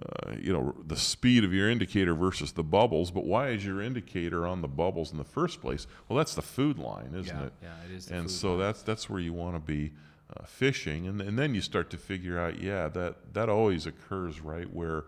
uh, 0.00 0.32
you 0.40 0.52
know, 0.52 0.74
the 0.86 0.96
speed 0.96 1.44
of 1.44 1.52
your 1.52 1.68
indicator 1.68 2.14
versus 2.14 2.52
the 2.52 2.62
bubbles. 2.62 3.10
But 3.10 3.24
why 3.26 3.48
is 3.48 3.64
your 3.64 3.82
indicator 3.82 4.46
on 4.46 4.62
the 4.62 4.68
bubbles 4.68 5.12
in 5.12 5.18
the 5.18 5.24
first 5.24 5.60
place? 5.60 5.86
Well, 6.08 6.16
that's 6.16 6.34
the 6.34 6.42
food 6.42 6.78
line, 6.78 7.12
isn't 7.14 7.26
yeah, 7.26 7.44
it? 7.44 7.52
yeah, 7.62 7.74
it 7.84 7.96
is. 7.96 8.06
The 8.06 8.16
and 8.16 8.30
so 8.30 8.50
line. 8.50 8.60
that's 8.60 8.82
that's 8.82 9.10
where 9.10 9.20
you 9.20 9.32
want 9.32 9.56
to 9.56 9.60
be 9.60 9.92
uh, 10.34 10.44
fishing, 10.44 11.06
and 11.06 11.20
and 11.20 11.38
then 11.38 11.54
you 11.54 11.60
start 11.60 11.90
to 11.90 11.96
figure 11.98 12.38
out, 12.38 12.62
yeah, 12.62 12.88
that 12.88 13.34
that 13.34 13.48
always 13.48 13.86
occurs 13.86 14.40
right 14.40 14.72
where 14.72 15.04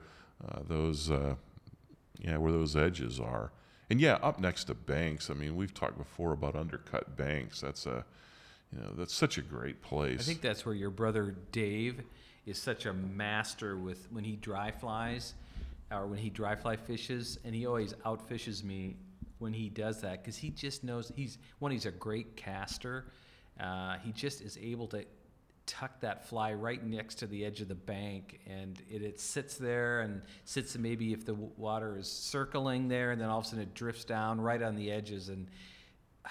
uh, 0.47 0.61
those 0.67 1.11
uh, 1.11 1.37
yeah 2.21 2.37
where 2.37 2.53
those 2.53 2.77
edges 2.77 3.19
are, 3.19 3.53
and 3.89 4.01
yeah, 4.01 4.19
up 4.23 4.41
next 4.41 4.65
to 4.65 4.75
banks. 4.75 5.31
I 5.31 5.35
mean, 5.35 5.57
we've 5.57 5.73
talked 5.73 5.97
before 5.97 6.33
about 6.33 6.55
undercut 6.55 7.17
banks. 7.17 7.61
That's 7.61 7.87
a 7.87 8.05
you 8.73 8.81
know 8.83 8.91
that's 8.97 9.15
such 9.15 9.39
a 9.39 9.43
great 9.43 9.81
place. 9.81 10.21
I 10.21 10.25
think 10.25 10.43
that's 10.43 10.67
where 10.67 10.75
your 10.75 10.91
brother 10.91 11.35
Dave 11.51 12.03
is 12.47 12.59
such 12.59 12.87
a 12.87 12.93
master 12.93 13.77
with 13.77 14.11
when 14.11 14.25
he 14.25 14.37
dry 14.37 14.71
flies 14.71 15.35
or 15.91 16.07
when 16.07 16.19
he 16.19 16.31
dry 16.31 16.55
fly 16.55 16.77
fishes, 16.77 17.39
and 17.45 17.55
he 17.55 17.67
always 17.67 17.93
outfishes 18.05 18.65
me 18.65 18.97
when 19.39 19.53
he 19.53 19.69
does 19.69 20.01
that 20.01 20.23
because 20.23 20.37
he 20.37 20.51
just 20.51 20.85
knows 20.85 21.13
he's 21.15 21.39
one. 21.59 21.71
He's 21.71 21.87
a 21.87 21.91
great 21.91 22.37
caster. 22.37 23.07
Uh, 23.61 23.97
he 24.03 24.13
just 24.13 24.41
is 24.41 24.59
able 24.61 24.87
to 24.89 25.05
tuck 25.67 26.01
that 26.01 26.27
fly 26.27 26.55
right 26.55 26.85
next 26.85 27.17
to 27.17 27.27
the 27.27 27.45
edge 27.45 27.61
of 27.61 27.69
the 27.69 27.75
bank, 27.75 28.41
and 28.47 28.81
it, 28.91 29.03
it 29.03 29.21
sits 29.21 29.57
there 29.57 30.01
and 30.01 30.23
sits 30.45 30.77
maybe 30.77 31.13
if 31.13 31.25
the 31.25 31.35
water 31.35 31.99
is 31.99 32.11
circling 32.11 32.89
there, 32.89 33.11
and 33.11 33.21
then 33.21 33.29
all 33.29 33.41
of 33.41 33.45
a 33.45 33.49
sudden 33.49 33.63
it 33.63 33.75
drifts 33.75 34.05
down 34.05 34.41
right 34.41 34.63
on 34.63 34.77
the 34.77 34.91
edges 34.91 35.29
and. 35.29 35.47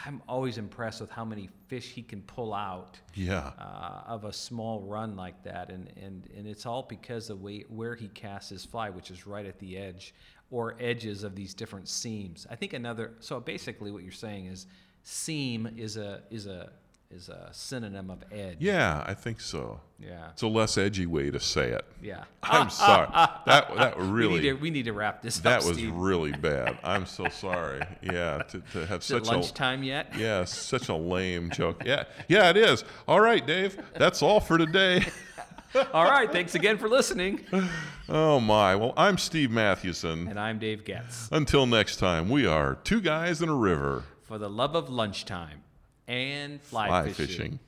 I'm 0.06 0.21
always 0.27 0.58
impressed 0.58 1.01
with 1.01 1.10
how 1.10 1.25
many 1.25 1.49
fish 1.67 1.89
he 1.89 2.01
can 2.01 2.21
pull 2.21 2.54
out 2.54 2.99
yeah, 3.13 3.51
uh, 3.60 4.04
of 4.08 4.23
a 4.25 4.34
small 4.34 4.82
run 4.82 5.15
like 5.15 5.43
that, 5.43 5.69
and, 5.69 5.91
and, 6.01 6.27
and 6.36 6.47
it's 6.47 6.65
all 6.65 6.84
because 6.84 7.30
of 7.30 7.41
way, 7.41 7.65
where 7.67 7.95
he 7.95 8.08
casts 8.10 8.49
his 8.49 8.63
fly, 8.63 8.89
which 8.89 9.12
is 9.12 9.27
right 9.27 9.45
at 9.45 9.60
the 9.60 9.77
edge 9.77 10.13
or 10.49 10.75
edges 10.80 11.23
of 11.23 11.36
these 11.36 11.54
different 11.54 11.88
seams. 11.88 12.47
I 12.49 12.56
think 12.56 12.73
another. 12.73 13.13
So 13.19 13.39
basically, 13.39 13.91
what 13.91 14.04
you're 14.04 14.12
saying 14.12 14.45
is, 14.45 14.67
seam 15.04 15.69
is 15.77 15.97
a 15.97 16.21
is 16.30 16.45
a 16.45 16.71
is 17.13 17.30
a 17.30 17.50
synonym 17.52 18.10
of 18.10 18.24
edge. 18.32 18.58
yeah, 18.60 19.04
I 19.06 19.13
think 19.13 19.41
so. 19.41 19.80
Yeah. 20.00 20.30
It's 20.32 20.41
a 20.41 20.47
less 20.47 20.78
edgy 20.78 21.06
way 21.06 21.30
to 21.30 21.39
say 21.39 21.69
it. 21.69 21.86
Yeah. 22.02 22.24
I'm 22.43 22.69
sorry. 22.69 23.08
That 23.12 23.76
that 23.76 23.97
really 23.97 24.34
We 24.34 24.39
need 24.39 24.41
to, 24.41 24.54
we 24.54 24.69
need 24.69 24.86
to 24.86 24.93
wrap 24.93 25.21
this 25.21 25.39
that 25.39 25.58
up. 25.58 25.62
That 25.62 25.67
was 25.67 25.78
Steve. 25.78 25.93
really 25.93 26.32
bad. 26.50 26.78
I'm 26.84 27.06
so 27.06 27.28
sorry. 27.28 27.82
Yeah, 28.02 28.39
to, 28.50 28.62
to 28.71 28.86
have 28.86 29.02
Is 29.02 29.12
it 29.12 29.26
such 29.26 29.28
a 29.28 29.32
lunchtime 29.32 29.84
yet? 29.84 30.13
Yeah, 30.17 30.45
such 30.45 30.89
a 30.89 30.95
lame 30.95 31.50
joke. 31.52 31.84
Yeah, 31.86 32.06
yeah, 32.28 32.50
it 32.50 32.58
is. 32.58 32.84
All 33.08 33.19
right, 33.21 33.45
Dave. 33.45 33.78
That's 33.95 34.21
all 34.21 34.39
for 34.39 34.58
today. 34.58 35.06
All 35.93 36.06
right. 36.06 36.30
Thanks 36.32 36.56
again 36.56 36.78
for 36.78 36.89
listening. 36.89 37.45
Oh 38.10 38.39
my. 38.41 38.76
Well, 38.76 38.93
I'm 38.97 39.17
Steve 39.17 39.52
Mathewson. 39.52 40.28
And 40.28 40.38
I'm 40.39 40.60
Dave 40.60 40.84
Getz. 40.84 41.30
Until 41.32 41.65
next 41.65 41.95
time, 41.97 42.30
we 42.30 42.45
are 42.45 42.76
two 42.84 43.00
guys 43.00 43.41
in 43.41 43.47
a 43.47 43.56
river 43.56 44.04
For 44.24 44.38
the 44.38 44.50
love 44.50 44.76
of 44.76 44.89
lunchtime 44.89 45.61
and 46.12 46.62
fly, 46.62 46.88
fly 46.88 47.04
fishing. 47.13 47.28
fishing. 47.28 47.60